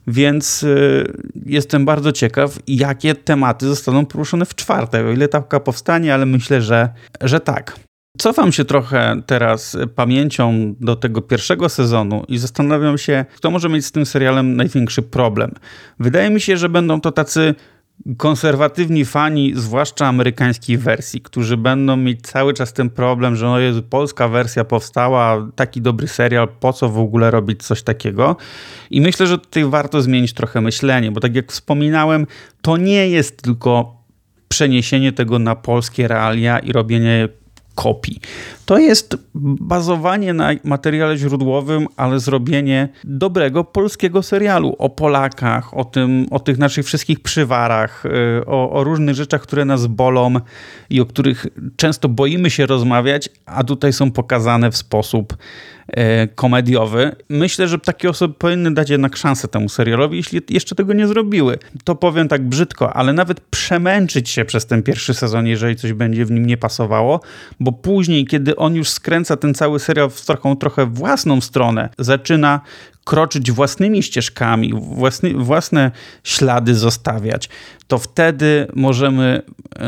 Więc 0.08 0.64
y, 0.64 1.14
jestem 1.46 1.86
bardzo 1.86 2.12
ciekaw, 2.12 2.60
jakie 2.68 3.16
tematy 3.16 3.68
zostaną 3.68 4.06
poruszone 4.06 4.46
w 4.46 4.56
czwartej. 4.56 5.06
O 5.06 5.12
ile 5.12 5.28
taka 5.28 5.60
powstanie, 5.60 6.14
ale 6.14 6.26
myślę, 6.26 6.62
że, 6.62 6.90
że 7.22 7.40
tak. 7.40 7.76
Cofam 8.18 8.52
się 8.52 8.66
trochę 8.66 9.22
teraz 9.26 9.78
pamięcią 9.96 10.76
do 10.80 10.96
tego 10.96 11.22
pierwszego 11.22 11.70
sezonu 11.70 12.24
i 12.28 12.38
zastanawiam 12.38 12.98
się, 12.98 13.26
kto 13.36 13.52
może 13.52 13.70
mieć 13.70 13.86
z 13.86 13.92
tym 13.92 14.06
serialem 14.06 14.58
największy 14.58 15.02
problem. 15.02 15.52
Wydaje 16.00 16.30
mi 16.30 16.42
się, 16.42 16.58
że 16.58 16.70
będą 16.70 17.02
to 17.02 17.12
tacy 17.12 17.56
konserwatywni 18.18 19.06
fani, 19.06 19.54
zwłaszcza 19.56 20.08
amerykańskiej 20.08 20.78
wersji, 20.78 21.22
którzy 21.22 21.58
będą 21.58 21.98
mieć 21.98 22.22
cały 22.22 22.54
czas 22.54 22.74
ten 22.74 22.90
problem, 22.90 23.36
że 23.36 23.46
no 23.46 23.60
jest 23.60 23.82
polska 23.82 24.28
wersja 24.28 24.64
powstała, 24.64 25.48
taki 25.56 25.82
dobry 25.82 26.08
serial, 26.08 26.48
po 26.60 26.74
co 26.74 26.90
w 26.90 27.00
ogóle 27.00 27.32
robić 27.32 27.64
coś 27.64 27.84
takiego? 27.84 28.36
I 28.90 29.02
myślę, 29.02 29.28
że 29.28 29.38
tutaj 29.38 29.66
warto 29.66 30.02
zmienić 30.02 30.34
trochę 30.34 30.62
myślenie, 30.62 31.12
bo 31.12 31.20
tak 31.20 31.36
jak 31.36 31.52
wspominałem, 31.52 32.28
to 32.62 32.78
nie 32.78 33.10
jest 33.10 33.42
tylko 33.42 33.96
przeniesienie 34.48 35.12
tego 35.12 35.40
na 35.40 35.56
polskie 35.56 36.08
realia 36.08 36.60
i 36.60 36.72
robienie 36.72 37.30
kopii. 37.76 38.20
To 38.66 38.78
jest 38.78 39.18
bazowanie 39.36 40.34
na 40.34 40.50
materiale 40.64 41.18
źródłowym, 41.18 41.88
ale 41.98 42.20
zrobienie 42.20 42.90
dobrego 43.04 43.64
polskiego 43.64 44.24
serialu 44.24 44.76
o 44.80 44.90
Polakach, 44.90 45.78
o, 45.78 45.86
tym, 45.86 46.28
o 46.32 46.40
tych 46.40 46.58
naszych 46.58 46.86
wszystkich 46.86 47.20
przywarach, 47.20 48.06
y, 48.06 48.46
o, 48.46 48.72
o 48.72 48.84
różnych 48.84 49.16
rzeczach, 49.16 49.42
które 49.42 49.66
nas 49.66 49.88
bolą 49.88 50.34
i 50.90 51.02
o 51.02 51.06
których 51.06 51.48
często 51.76 52.10
boimy 52.10 52.50
się 52.50 52.66
rozmawiać, 52.66 53.30
a 53.46 53.64
tutaj 53.64 53.94
są 53.94 54.12
pokazane 54.12 54.72
w 54.72 54.78
sposób 54.78 55.38
komediowy. 56.36 57.16
Myślę, 57.30 57.68
że 57.68 57.80
takie 57.80 58.10
osoby 58.10 58.34
powinny 58.34 58.74
dać 58.74 58.90
jednak 58.90 59.18
szansę 59.18 59.48
temu 59.48 59.70
serialowi, 59.70 60.18
jeśli 60.18 60.42
jeszcze 60.50 60.76
tego 60.76 60.94
nie 60.94 61.08
zrobiły. 61.08 61.58
To 61.84 61.96
powiem 61.96 62.28
tak 62.28 62.50
brzydko, 62.50 62.94
ale 62.94 63.14
nawet 63.14 63.40
przemęczyć 63.40 64.30
się 64.30 64.46
przez 64.46 64.66
ten 64.66 64.84
pierwszy 64.84 65.14
sezon, 65.14 65.48
jeżeli 65.48 65.76
coś 65.76 65.94
będzie 65.94 66.26
w 66.26 66.32
nim 66.32 66.46
nie 66.46 66.58
pasowało, 66.58 67.20
bo 67.60 67.72
później, 67.72 68.26
kiedy 68.26 68.56
on 68.56 68.76
już 68.76 68.90
skręca 68.90 69.38
ten 69.38 69.54
cały 69.54 69.80
serial 69.80 70.10
w 70.10 70.26
taką 70.26 70.56
trochę 70.56 70.86
własną 70.86 71.42
stronę, 71.42 71.90
zaczyna 71.98 72.62
kroczyć 73.04 73.52
własnymi 73.52 74.04
ścieżkami, 74.04 74.74
własny, 74.74 75.34
własne 75.34 75.92
ślady 76.24 76.76
zostawiać, 76.76 77.50
to 77.88 77.98
wtedy 77.98 78.68
możemy 78.76 79.42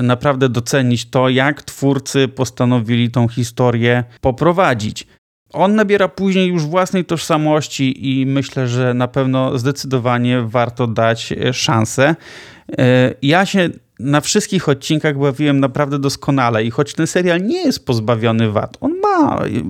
naprawdę 0.04 0.50
docenić 0.50 1.10
to, 1.10 1.30
jak 1.30 1.64
twórcy 1.64 2.28
postanowili 2.28 3.12
tą 3.12 3.28
historię 3.28 4.04
poprowadzić. 4.22 5.08
On 5.54 5.76
nabiera 5.76 6.08
później 6.08 6.48
już 6.48 6.66
własnej 6.66 7.06
tożsamości 7.06 8.20
i 8.20 8.26
myślę, 8.26 8.68
że 8.68 8.94
na 8.94 9.08
pewno 9.08 9.58
zdecydowanie 9.58 10.42
warto 10.42 10.88
dać 10.88 11.32
e, 11.32 11.54
szansę. 11.54 12.16
E, 12.78 13.14
ja 13.22 13.46
się 13.46 13.70
na 14.00 14.22
wszystkich 14.22 14.70
odcinkach 14.70 15.18
bawiłem 15.18 15.60
naprawdę 15.60 16.00
doskonale 16.00 16.64
i 16.64 16.72
choć 16.72 16.94
ten 16.94 17.08
serial 17.08 17.42
nie 17.42 17.66
jest 17.66 17.86
pozbawiony 17.86 18.52
wad, 18.52 18.78
on 18.82 18.94
ma 19.00 19.46
y, 19.46 19.62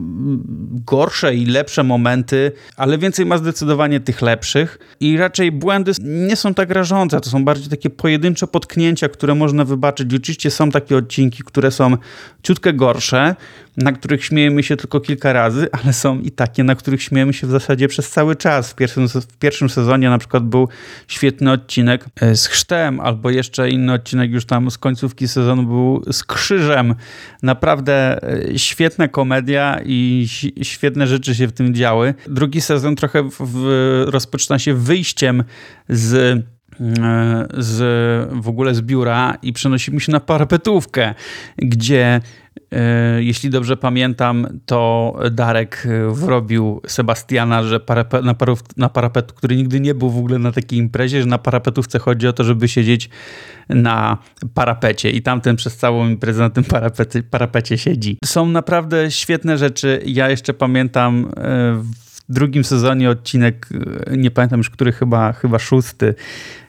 gorsze 0.86 1.36
i 1.36 1.46
lepsze 1.46 1.84
momenty, 1.84 2.52
ale 2.78 2.98
więcej 2.98 3.26
ma 3.26 3.38
zdecydowanie 3.38 4.00
tych 4.00 4.22
lepszych 4.22 4.80
i 5.00 5.18
raczej 5.18 5.52
błędy 5.52 5.92
nie 6.02 6.36
są 6.36 6.54
tak 6.54 6.72
rażące, 6.72 7.22
to 7.22 7.30
są 7.30 7.46
bardziej 7.46 7.70
takie 7.70 7.90
pojedyncze 7.90 8.48
potknięcia, 8.48 9.10
które 9.10 9.36
można 9.36 9.66
wybaczyć. 9.66 10.14
Oczywiście 10.14 10.52
są 10.52 10.72
takie 10.72 10.98
odcinki, 10.98 11.44
które 11.44 11.72
są 11.72 11.98
ciutkę 12.44 12.74
gorsze, 12.74 13.36
na 13.78 13.92
których 13.92 14.26
śmiejemy 14.26 14.64
się 14.64 14.78
tylko 14.78 15.00
kilka 15.00 15.34
razy, 15.34 15.68
ale 15.72 15.94
są 15.94 16.20
i 16.20 16.32
takie, 16.32 16.64
na 16.64 16.76
których 16.76 17.04
śmiejemy 17.04 17.34
się 17.34 17.48
w 17.48 17.52
zasadzie 17.52 17.88
przez 17.88 18.10
cały 18.10 18.36
czas. 18.36 18.72
W 18.72 18.76
pierwszym, 18.76 19.08
w 19.08 19.38
pierwszym 19.38 19.70
sezonie 19.70 20.10
na 20.10 20.18
przykład 20.18 20.44
był 20.44 20.68
świetny 21.08 21.52
odcinek 21.52 22.06
e, 22.22 22.36
z 22.36 22.48
chrztem, 22.48 23.00
albo 23.00 23.30
jeszcze 23.30 23.70
inny 23.70 23.94
odcinek 23.94 24.32
już 24.32 24.46
tam 24.46 24.72
z 24.72 24.78
końcówki 24.78 25.28
sezonu 25.28 25.64
był 25.64 26.04
z 26.14 26.24
krzyżem. 26.24 26.96
Naprawdę 27.44 28.24
e, 28.24 28.60
świetna 28.60 29.08
komedia 29.08 29.80
i 29.86 30.28
świetne 30.62 31.08
rzeczy 31.08 31.36
się 31.36 31.48
w 31.48 31.52
tym 31.52 31.74
działy. 31.74 32.14
Drugi 32.28 32.62
sezon 32.62 32.96
trochę 32.96 33.30
w, 33.40 34.04
rozpoczyna 34.08 34.60
się 34.60 34.74
wyjściem 34.74 35.44
z 35.90 36.44
z, 37.58 37.80
w 38.44 38.48
ogóle 38.48 38.76
z 38.76 38.82
biura 38.82 39.38
i 39.42 39.54
przenosimy 39.54 40.00
się 40.00 40.12
na 40.12 40.20
parapetówkę, 40.20 41.14
gdzie 41.58 42.22
E, 42.72 43.24
jeśli 43.24 43.50
dobrze 43.50 43.78
pamiętam, 43.78 44.48
to 44.66 45.14
Darek 45.32 45.88
wrobił 46.10 46.82
Sebastiana, 46.88 47.64
że 47.64 47.80
parape, 47.80 48.22
na, 48.22 48.34
parów, 48.34 48.64
na 48.78 48.90
parapetu, 48.90 49.36
który 49.36 49.56
nigdy 49.56 49.80
nie 49.80 49.96
był 49.96 50.10
w 50.10 50.18
ogóle 50.18 50.40
na 50.40 50.52
takiej 50.52 50.80
imprezie, 50.80 51.22
że 51.22 51.28
na 51.28 51.38
parapetówce 51.38 52.00
chodzi 52.00 52.28
o 52.28 52.34
to, 52.34 52.44
żeby 52.44 52.68
siedzieć 52.68 53.10
na 53.70 54.18
parapecie 54.54 55.10
i 55.10 55.22
tamten 55.22 55.56
przez 55.56 55.78
całą 55.78 56.08
imprezę 56.08 56.42
na 56.42 56.50
tym 56.50 56.64
parapecie, 56.64 57.24
parapecie 57.24 57.78
siedzi. 57.78 58.18
Są 58.26 58.46
naprawdę 58.46 59.12
świetne 59.12 59.58
rzeczy. 59.58 60.02
Ja 60.06 60.30
jeszcze 60.30 60.54
pamiętam 60.54 61.26
e, 61.26 61.74
w 61.74 62.07
drugim 62.30 62.64
sezonie 62.64 63.10
odcinek, 63.10 63.70
e, 64.08 64.18
nie 64.18 64.32
pamiętam 64.32 64.58
już 64.58 64.70
który, 64.70 64.92
chyba, 64.92 65.34
chyba 65.34 65.60
szósty, 65.60 66.16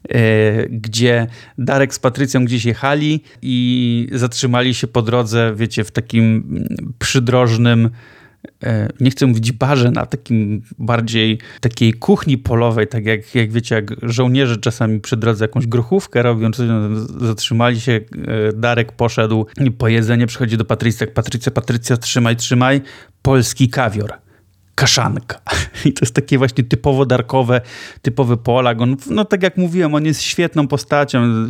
e, 0.08 0.68
gdzie 0.68 1.26
Darek 1.58 1.94
z 1.94 1.98
Patrycją 1.98 2.44
gdzieś 2.44 2.64
jechali 2.64 3.22
i 3.42 4.08
zatrzymali 4.12 4.74
się 4.74 4.86
po 4.86 5.02
drodze, 5.02 5.52
wiecie, 5.56 5.84
w 5.84 5.90
takim 5.90 6.58
przydrożnym 6.98 7.90
e, 8.62 8.88
nie 9.00 9.10
chcę 9.10 9.26
mówić 9.26 9.52
barze, 9.52 9.90
na 9.90 10.06
takim 10.06 10.62
bardziej 10.78 11.38
takiej 11.60 11.92
kuchni 11.92 12.38
polowej, 12.38 12.86
tak 12.86 13.06
jak, 13.06 13.34
jak 13.34 13.52
wiecie, 13.52 13.74
jak 13.74 13.90
żołnierze 14.02 14.56
czasami 14.56 15.00
przy 15.00 15.16
drodze 15.16 15.44
jakąś 15.44 15.66
grochówkę 15.66 16.22
robią, 16.22 16.50
zatrzymali 17.20 17.80
się, 17.80 18.00
Darek 18.54 18.92
poszedł 18.92 19.46
po 19.78 19.88
jedzenie 19.88 20.26
przychodzi 20.26 20.56
do 20.56 20.64
Patrycji, 20.64 20.98
tak 20.98 21.14
Patrycja, 21.14 21.52
Patrycja, 21.52 21.96
trzymaj, 21.96 22.36
trzymaj, 22.36 22.80
polski 23.22 23.68
kawior 23.68 24.27
kaszanka. 24.78 25.40
I 25.84 25.92
to 25.92 26.04
jest 26.04 26.14
takie 26.14 26.38
właśnie 26.38 26.64
typowo 26.64 27.06
darkowe, 27.06 27.60
typowy 28.02 28.36
Polak. 28.36 28.80
On, 28.80 28.96
no 29.10 29.24
tak 29.24 29.42
jak 29.42 29.56
mówiłem, 29.56 29.94
on 29.94 30.04
jest 30.04 30.22
świetną 30.22 30.68
postacią, 30.68 31.48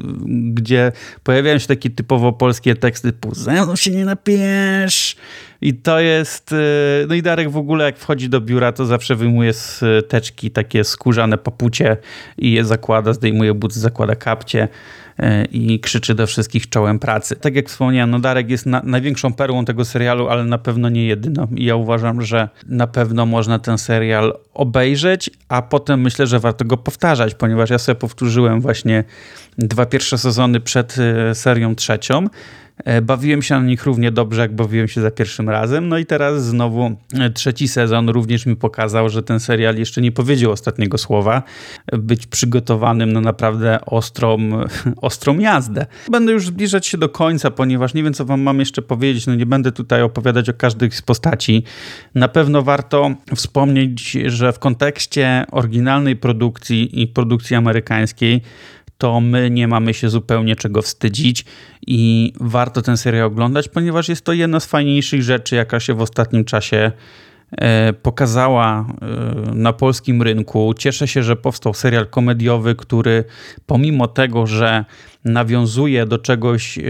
gdzie 0.53 0.93
pojawiają 1.23 1.59
się 1.59 1.67
takie 1.67 1.91
typowo 1.91 2.33
polskie 2.33 2.75
teksty 2.75 3.13
typu 3.13 3.35
ze 3.35 3.53
mną 3.53 3.77
się 3.77 3.91
nie 3.91 4.05
napijesz. 4.05 5.17
I 5.61 5.75
to 5.75 6.01
jest, 6.01 6.53
y, 6.53 6.57
no 7.09 7.15
i 7.15 7.23
Darek 7.23 7.51
w 7.51 7.57
ogóle 7.57 7.85
jak 7.85 7.99
wchodzi 7.99 8.29
do 8.29 8.41
biura, 8.41 8.73
to 8.73 8.87
zawsze 8.87 9.15
wyjmuje 9.15 9.53
z 9.53 9.85
teczki 10.09 10.51
takie 10.51 10.85
skórzane 10.85 11.39
papucie 11.39 11.97
i 12.39 12.53
je 12.53 12.65
zakłada, 12.65 13.13
zdejmuje 13.13 13.55
buty, 13.55 13.81
zakłada 13.81 14.17
kapcie. 14.17 14.69
E, 15.19 15.45
i 15.45 15.81
krzyczy 15.81 16.15
do 16.15 16.27
wszystkich 16.27 16.69
czołem 16.69 16.99
pracy. 16.99 17.37
Tak 17.37 17.57
jak 17.57 17.69
wspomniałem, 17.69 18.11
no 18.11 18.19
Darek 18.19 18.51
jest 18.51 18.67
na, 18.67 18.83
największą 18.85 19.33
perłą 19.33 19.65
tego 19.65 19.85
serialu, 19.85 20.29
ale 20.29 20.45
na 20.45 20.59
pewno 20.59 20.89
nie 20.89 21.07
jedyną. 21.07 21.47
I 21.57 21.65
ja 21.65 21.77
uważam, 21.77 22.23
że 22.23 22.49
na 22.67 22.87
pewno 22.87 23.27
można 23.27 23.59
ten 23.59 23.79
serial 23.79 24.39
obejrzeć, 24.55 25.31
a 25.49 25.63
potem 25.63 26.01
myślę, 26.01 26.27
że 26.27 26.41
warto 26.41 26.65
go 26.65 26.77
powtarzać, 26.77 27.35
ponieważ 27.35 27.71
ja 27.71 27.79
sobie 27.79 27.97
powtórzyłem 27.97 28.61
właśnie 28.61 29.05
dwa 29.59 29.87
pierwsze 29.87 30.19
sezony 30.19 30.61
przed 30.61 30.97
e, 30.99 31.35
serią 31.35 31.75
trzecią. 31.75 32.27
E, 32.85 33.03
bawiłem 33.03 33.43
się 33.43 33.55
na 33.55 33.67
nich 33.67 33.85
równie 33.85 34.11
dobrze, 34.11 34.41
jak 34.41 34.55
bawiłem 34.55 34.89
się 34.89 35.01
za 35.01 35.11
pierwszym 35.11 35.49
razem. 35.49 35.89
No 35.89 35.99
i 35.99 36.07
teraz 36.07 36.45
znowu 36.45 36.97
e, 37.15 37.31
trzeci 37.31 37.69
sezon 37.69 38.09
również 38.09 38.47
mi 38.47 38.57
pokazał, 38.57 39.09
że 39.09 39.23
ten 39.23 39.41
serial 39.41 39.77
jeszcze 39.77 40.01
nie 40.01 40.13
powiedział 40.13 40.53
ostatniego 40.53 40.99
słowa. 40.99 41.43
Być 41.93 42.27
przygotowanym 42.27 43.13
na 43.13 43.21
naprawdę 43.21 43.79
ostrą, 43.87 44.39
ostrą 44.97 45.39
jazdę. 45.39 45.87
Będę 46.11 46.33
już 46.33 46.47
zbliżać 46.47 46.87
się 46.87 46.99
do 46.99 47.09
końca, 47.09 47.51
ponieważ 47.51 47.95
nie 47.95 48.03
wiem, 48.03 48.15
co 48.15 48.25
wam 48.25 48.41
mam 48.41 48.59
jeszcze 48.59 48.83
powiedzieć. 48.83 49.27
No 49.27 49.35
nie 49.35 49.47
będę 49.47 49.73
tutaj 49.73 50.03
opowiadać 50.03 50.49
o 50.49 50.55
każdej 50.55 50.91
z 50.91 51.03
postaci. 51.03 51.65
Na 52.15 52.29
pewno 52.29 52.63
warto 52.63 53.15
wspomnieć, 53.35 54.11
że 54.27 54.53
w 54.53 54.59
kontekście 54.59 55.45
oryginalnej 55.51 56.17
produkcji 56.17 57.03
i 57.03 57.07
produkcji 57.07 57.57
amerykańskiej 57.57 58.43
to 58.99 59.21
my 59.21 59.51
nie 59.51 59.69
mamy 59.69 59.95
się 59.95 60.09
zupełnie 60.09 60.57
czego 60.57 60.83
wstydzić 60.83 61.45
i 61.87 62.33
warto 62.41 62.83
ten 62.83 62.97
serial 62.97 63.25
oglądać, 63.25 63.69
ponieważ 63.69 64.09
jest 64.09 64.25
to 64.25 64.33
jedna 64.33 64.61
z 64.61 64.67
fajniejszych 64.67 65.23
rzeczy, 65.23 65.57
jaka 65.57 65.81
się 65.81 65.95
w 65.95 66.01
ostatnim 66.01 66.45
czasie 66.45 66.93
e, 67.51 67.93
pokazała 67.93 68.87
e, 69.51 69.55
na 69.55 69.73
polskim 69.73 70.23
rynku. 70.23 70.75
Cieszę 70.79 71.09
się, 71.09 71.23
że 71.23 71.37
powstał 71.37 71.75
serial 71.75 72.07
komediowy, 72.07 72.75
który 72.75 73.25
pomimo 73.67 74.09
tego, 74.09 74.47
że 74.47 74.85
nawiązuje 75.29 76.07
do 76.07 76.19
czegoś 76.19 76.79
e, 76.79 76.83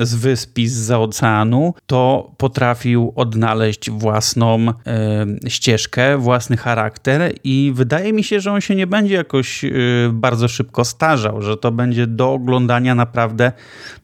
z 0.00 0.14
wyspi, 0.14 0.68
z 0.68 0.90
oceanu, 0.90 1.74
to 1.86 2.32
potrafił 2.36 3.12
odnaleźć 3.16 3.90
własną 3.90 4.68
e, 4.68 5.26
ścieżkę, 5.48 6.18
własny 6.18 6.56
charakter 6.56 7.32
i 7.44 7.72
wydaje 7.74 8.12
mi 8.12 8.24
się, 8.24 8.40
że 8.40 8.52
on 8.52 8.60
się 8.60 8.74
nie 8.74 8.86
będzie 8.86 9.14
jakoś 9.14 9.64
e, 9.64 9.70
bardzo 10.12 10.48
szybko 10.48 10.84
starzał, 10.84 11.42
że 11.42 11.56
to 11.56 11.72
będzie 11.72 12.06
do 12.06 12.32
oglądania 12.32 12.94
naprawdę 12.94 13.52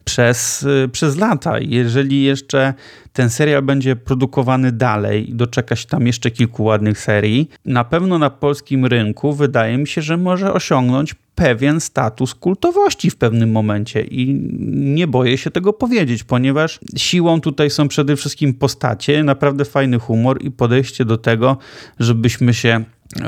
przez, 0.05 0.67
przez 0.91 1.17
lata. 1.17 1.59
Jeżeli 1.59 2.23
jeszcze 2.23 2.73
ten 3.13 3.29
serial 3.29 3.61
będzie 3.61 3.95
produkowany 3.95 4.71
dalej 4.71 5.29
i 5.29 5.35
doczeka 5.35 5.75
się 5.75 5.87
tam 5.87 6.07
jeszcze 6.07 6.31
kilku 6.31 6.63
ładnych 6.63 6.99
serii, 6.99 7.49
na 7.65 7.83
pewno 7.83 8.19
na 8.19 8.29
polskim 8.29 8.85
rynku 8.85 9.33
wydaje 9.33 9.77
mi 9.77 9.87
się, 9.87 10.01
że 10.01 10.17
może 10.17 10.53
osiągnąć 10.53 11.15
pewien 11.35 11.79
status 11.79 12.35
kultowości 12.35 13.09
w 13.09 13.15
pewnym 13.15 13.51
momencie 13.51 14.01
i 14.01 14.33
nie 14.69 15.07
boję 15.07 15.37
się 15.37 15.51
tego 15.51 15.73
powiedzieć, 15.73 16.23
ponieważ 16.23 16.79
siłą 16.97 17.41
tutaj 17.41 17.69
są 17.69 17.87
przede 17.87 18.15
wszystkim 18.15 18.53
postacie, 18.53 19.23
naprawdę 19.23 19.65
fajny 19.65 19.99
humor 19.99 20.43
i 20.43 20.51
podejście 20.51 21.05
do 21.05 21.17
tego, 21.17 21.57
żebyśmy 21.99 22.53
się 22.53 22.83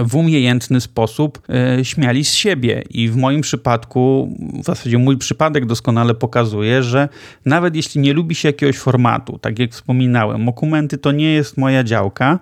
w 0.05 0.15
umiejętny 0.15 0.81
sposób 0.81 1.41
e, 1.49 1.85
śmiali 1.85 2.25
z 2.25 2.33
siebie. 2.33 2.83
I 2.89 3.09
w 3.09 3.15
moim 3.15 3.41
przypadku, 3.41 4.35
w 4.61 4.65
zasadzie 4.65 4.97
mój 4.97 5.17
przypadek 5.17 5.65
doskonale 5.65 6.13
pokazuje, 6.13 6.83
że 6.83 7.09
nawet 7.45 7.75
jeśli 7.75 8.01
nie 8.01 8.13
lubi 8.13 8.35
się 8.35 8.49
jakiegoś 8.49 8.77
formatu, 8.77 9.39
tak 9.39 9.59
jak 9.59 9.71
wspominałem, 9.71 10.45
dokumenty 10.45 10.97
to 10.97 11.11
nie 11.11 11.33
jest 11.33 11.57
moja 11.57 11.83
działka, 11.83 12.39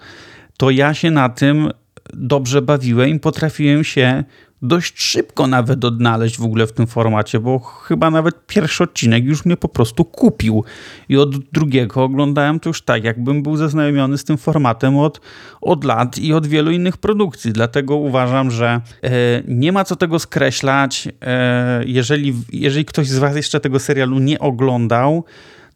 to 0.57 0.69
ja 0.69 0.93
się 0.93 1.11
na 1.11 1.29
tym 1.29 1.71
dobrze 2.13 2.61
bawiłem 2.61 3.09
i 3.09 3.19
potrafiłem 3.19 3.83
się 3.83 4.23
dość 4.67 5.01
szybko 5.01 5.47
nawet 5.47 5.85
odnaleźć 5.85 6.37
w 6.37 6.43
ogóle 6.43 6.67
w 6.67 6.71
tym 6.71 6.87
formacie, 6.87 7.39
bo 7.39 7.59
chyba 7.59 8.11
nawet 8.11 8.47
pierwszy 8.47 8.83
odcinek 8.83 9.25
już 9.25 9.45
mnie 9.45 9.57
po 9.57 9.67
prostu 9.67 10.05
kupił. 10.05 10.63
I 11.09 11.17
od 11.17 11.37
drugiego 11.37 12.03
oglądałem 12.03 12.59
to 12.59 12.69
już 12.69 12.81
tak, 12.81 13.03
jakbym 13.03 13.43
był 13.43 13.57
zaznajomiony 13.57 14.17
z 14.17 14.23
tym 14.23 14.37
formatem 14.37 14.97
od, 14.97 15.21
od 15.61 15.83
lat 15.83 16.17
i 16.17 16.33
od 16.33 16.47
wielu 16.47 16.71
innych 16.71 16.97
produkcji. 16.97 17.53
Dlatego 17.53 17.95
uważam, 17.95 18.51
że 18.51 18.81
e, 19.03 19.11
nie 19.47 19.71
ma 19.71 19.83
co 19.83 19.95
tego 19.95 20.19
skreślać. 20.19 21.07
E, 21.21 21.83
jeżeli, 21.85 22.33
jeżeli 22.53 22.85
ktoś 22.85 23.07
z 23.07 23.17
Was 23.17 23.35
jeszcze 23.35 23.59
tego 23.59 23.79
serialu 23.79 24.19
nie 24.19 24.39
oglądał, 24.39 25.25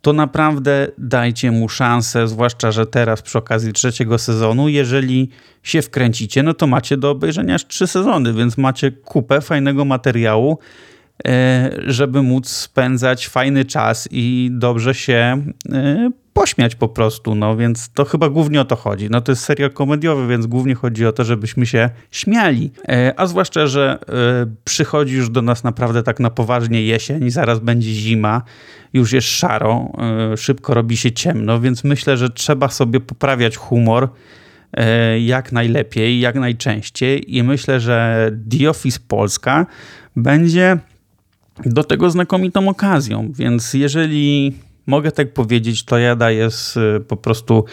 to 0.02 0.14
naprawdę 0.14 0.88
dajcie 0.98 1.52
mu 1.52 1.70
szansę, 1.70 2.28
zwłaszcza, 2.28 2.72
że 2.72 2.86
teraz 2.86 3.22
przy 3.22 3.38
okazji 3.38 3.74
trzeciego 3.74 4.18
sezonu, 4.18 4.70
jeżeli 4.70 5.30
się 5.64 5.82
wkręcicie, 5.82 6.44
no 6.44 6.54
to 6.54 6.68
macie 6.68 6.98
do 6.98 7.10
obejrzenia 7.10 7.56
aż 7.56 7.68
trzy 7.68 7.88
sezony, 7.88 8.34
więc 8.34 8.58
macie 8.58 8.92
kupę 8.92 9.42
fajnego 9.42 9.86
materiału, 9.86 10.60
e, 11.28 11.70
żeby 11.88 12.22
móc 12.22 12.50
spędzać 12.50 13.28
fajny 13.28 13.66
czas 13.66 14.08
i 14.12 14.50
dobrze 14.52 14.94
się 14.94 15.44
e, 15.72 16.10
pośmiać 16.40 16.76
po 16.76 16.88
prostu, 16.88 17.36
no 17.36 17.58
więc 17.58 17.90
to 17.90 18.06
chyba 18.06 18.30
głównie 18.30 18.62
o 18.62 18.66
to 18.66 18.76
chodzi. 18.76 19.10
No 19.10 19.22
to 19.22 19.32
jest 19.32 19.44
serial 19.44 19.72
komediowy, 19.72 20.28
więc 20.28 20.48
głównie 20.48 20.76
chodzi 20.76 21.06
o 21.06 21.12
to, 21.12 21.24
żebyśmy 21.24 21.66
się 21.66 21.90
śmiali. 22.12 22.72
E, 22.88 23.14
a 23.18 23.28
zwłaszcza, 23.28 23.68
że 23.68 24.00
przychodzi 24.66 25.16
już 25.16 25.30
do 25.30 25.42
nas 25.42 25.64
naprawdę 25.64 26.04
tak 26.04 26.20
na 26.20 26.30
poważnie 26.30 26.82
jesień 26.84 27.24
i 27.24 27.32
zaraz 27.32 27.60
będzie 27.60 27.92
zima, 27.92 28.42
już 28.94 29.14
jest 29.14 29.28
szaro, 29.28 29.92
szybko 30.38 30.74
robi 30.74 30.98
się 30.98 31.12
ciemno, 31.12 31.60
więc 31.60 31.84
myślę, 31.84 32.18
że 32.18 32.30
trzeba 32.30 32.70
sobie 32.70 33.00
poprawiać 33.00 33.58
humor 33.58 34.10
jak 35.20 35.52
najlepiej, 35.52 36.20
jak 36.20 36.36
najczęściej 36.36 37.38
i 37.38 37.44
myślę, 37.44 37.80
że 37.80 38.32
The 38.52 38.70
Office 38.70 39.00
Polska 39.08 39.66
będzie 40.16 40.78
do 41.66 41.84
tego 41.84 42.10
znakomitą 42.10 42.70
okazją. 42.70 43.32
Więc 43.32 43.74
jeżeli 43.74 44.54
mogę 44.90 45.12
tak 45.12 45.34
powiedzieć, 45.34 45.84
to 45.84 45.98
ja 45.98 46.16
daję 46.16 46.52
z, 46.52 46.78
po 47.08 47.18
prostu 47.18 47.66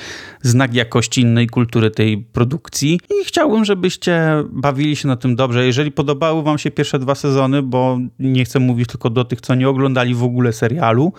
znak 0.42 0.74
jakości 0.74 1.20
innej 1.20 1.46
kultury 1.46 1.90
tej 1.90 2.18
produkcji 2.18 3.00
i 3.10 3.24
chciałbym, 3.24 3.64
żebyście 3.64 4.44
bawili 4.50 4.96
się 4.96 5.08
na 5.08 5.16
tym 5.16 5.36
dobrze. 5.36 5.66
Jeżeli 5.66 5.92
podobały 5.92 6.42
wam 6.42 6.58
się 6.58 6.70
pierwsze 6.70 6.98
dwa 6.98 7.14
sezony, 7.14 7.62
bo 7.62 7.98
nie 8.18 8.44
chcę 8.44 8.58
mówić 8.58 8.88
tylko 8.88 9.10
do 9.10 9.24
tych, 9.24 9.40
co 9.40 9.54
nie 9.54 9.68
oglądali 9.68 10.14
w 10.14 10.22
ogóle 10.22 10.52
serialu, 10.52 11.12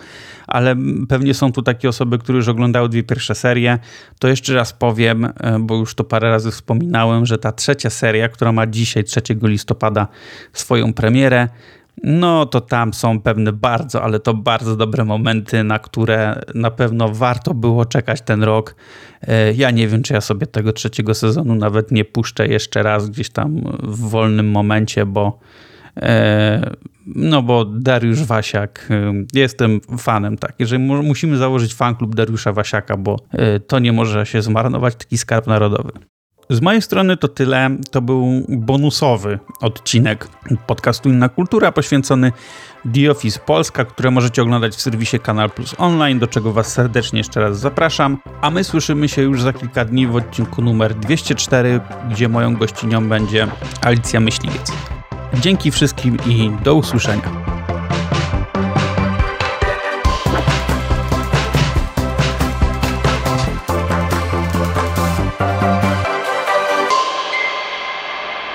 ale 0.46 0.76
pewnie 1.08 1.34
są 1.34 1.52
tu 1.52 1.62
takie 1.62 1.88
osoby, 1.88 2.18
które 2.18 2.36
już 2.36 2.48
oglądały 2.48 2.88
dwie 2.88 3.02
pierwsze 3.02 3.34
serie, 3.34 3.78
to 4.18 4.28
jeszcze 4.28 4.54
raz 4.54 4.72
powiem, 4.72 5.24
e, 5.24 5.58
bo 5.60 5.76
już 5.76 5.94
to 5.94 6.04
parę 6.04 6.30
razy 6.30 6.50
wspominałem, 6.50 7.26
że 7.26 7.38
ta 7.38 7.52
trzecia 7.52 7.90
seria, 7.90 8.28
która 8.28 8.52
ma 8.52 8.66
dzisiaj 8.66 9.04
3 9.04 9.20
listopada 9.42 10.08
swoją 10.52 10.92
premierę, 10.92 11.48
no 12.02 12.46
to 12.46 12.60
tam 12.60 12.94
są 12.94 13.20
pewne 13.20 13.52
bardzo, 13.52 14.02
ale 14.02 14.20
to 14.20 14.34
bardzo 14.34 14.76
dobre 14.76 15.04
momenty, 15.04 15.64
na 15.64 15.78
które 15.78 16.42
na 16.54 16.70
pewno 16.70 17.08
warto 17.08 17.54
było 17.54 17.84
czekać 17.84 18.20
ten 18.20 18.42
rok. 18.42 18.74
E, 19.22 19.52
ja 19.52 19.70
nie 19.70 19.88
wiem, 19.88 20.02
czy 20.02 20.14
ja 20.14 20.20
sobie 20.20 20.46
tego 20.46 20.72
trzeciego 20.72 21.14
sezonu 21.14 21.54
nawet 21.54 21.90
nie 21.90 22.04
puszczę 22.04 22.46
jeszcze 22.46 22.82
raz 22.82 23.10
gdzieś 23.10 23.30
tam 23.30 23.60
w 23.82 24.08
wolnym 24.08 24.50
momencie, 24.50 25.06
bo 25.06 25.38
e, 25.96 26.74
no 27.06 27.42
bo 27.42 27.64
Dariusz 27.64 28.24
Wasiak, 28.24 28.88
e, 28.90 29.12
jestem 29.32 29.80
fanem, 29.98 30.38
tak. 30.38 30.54
Jeżeli 30.58 30.82
musimy 30.82 31.36
założyć 31.36 31.74
fanklub 31.74 32.14
Dariusza 32.14 32.52
Wasiaka, 32.52 32.96
bo 32.96 33.16
to 33.66 33.78
nie 33.78 33.92
może 33.92 34.26
się 34.26 34.42
zmarnować, 34.42 34.94
taki 34.94 35.18
skarb 35.18 35.46
narodowy. 35.46 35.92
Z 36.50 36.60
mojej 36.60 36.82
strony 36.82 37.16
to 37.16 37.28
tyle. 37.28 37.70
To 37.90 38.02
był 38.02 38.44
bonusowy 38.48 39.38
odcinek 39.60 40.28
podcastu 40.66 41.08
Inna 41.08 41.28
Kultura 41.28 41.72
poświęcony 41.72 42.32
The 42.94 43.10
Office 43.10 43.40
Polska, 43.40 43.84
które 43.84 44.10
możecie 44.10 44.42
oglądać 44.42 44.74
w 44.74 44.80
serwisie 44.80 45.18
Kanal 45.18 45.50
Plus 45.50 45.74
Online, 45.78 46.18
do 46.18 46.26
czego 46.26 46.52
Was 46.52 46.72
serdecznie 46.72 47.18
jeszcze 47.18 47.40
raz 47.40 47.58
zapraszam. 47.58 48.18
A 48.40 48.50
my 48.50 48.64
słyszymy 48.64 49.08
się 49.08 49.22
już 49.22 49.42
za 49.42 49.52
kilka 49.52 49.84
dni 49.84 50.06
w 50.06 50.16
odcinku 50.16 50.62
numer 50.62 50.94
204, 50.94 51.80
gdzie 52.10 52.28
moją 52.28 52.56
gościnią 52.56 53.08
będzie 53.08 53.46
Alicja 53.80 54.20
Myśliwiec. 54.20 54.72
Dzięki 55.34 55.70
wszystkim 55.70 56.16
i 56.26 56.50
do 56.64 56.74
usłyszenia. 56.74 57.57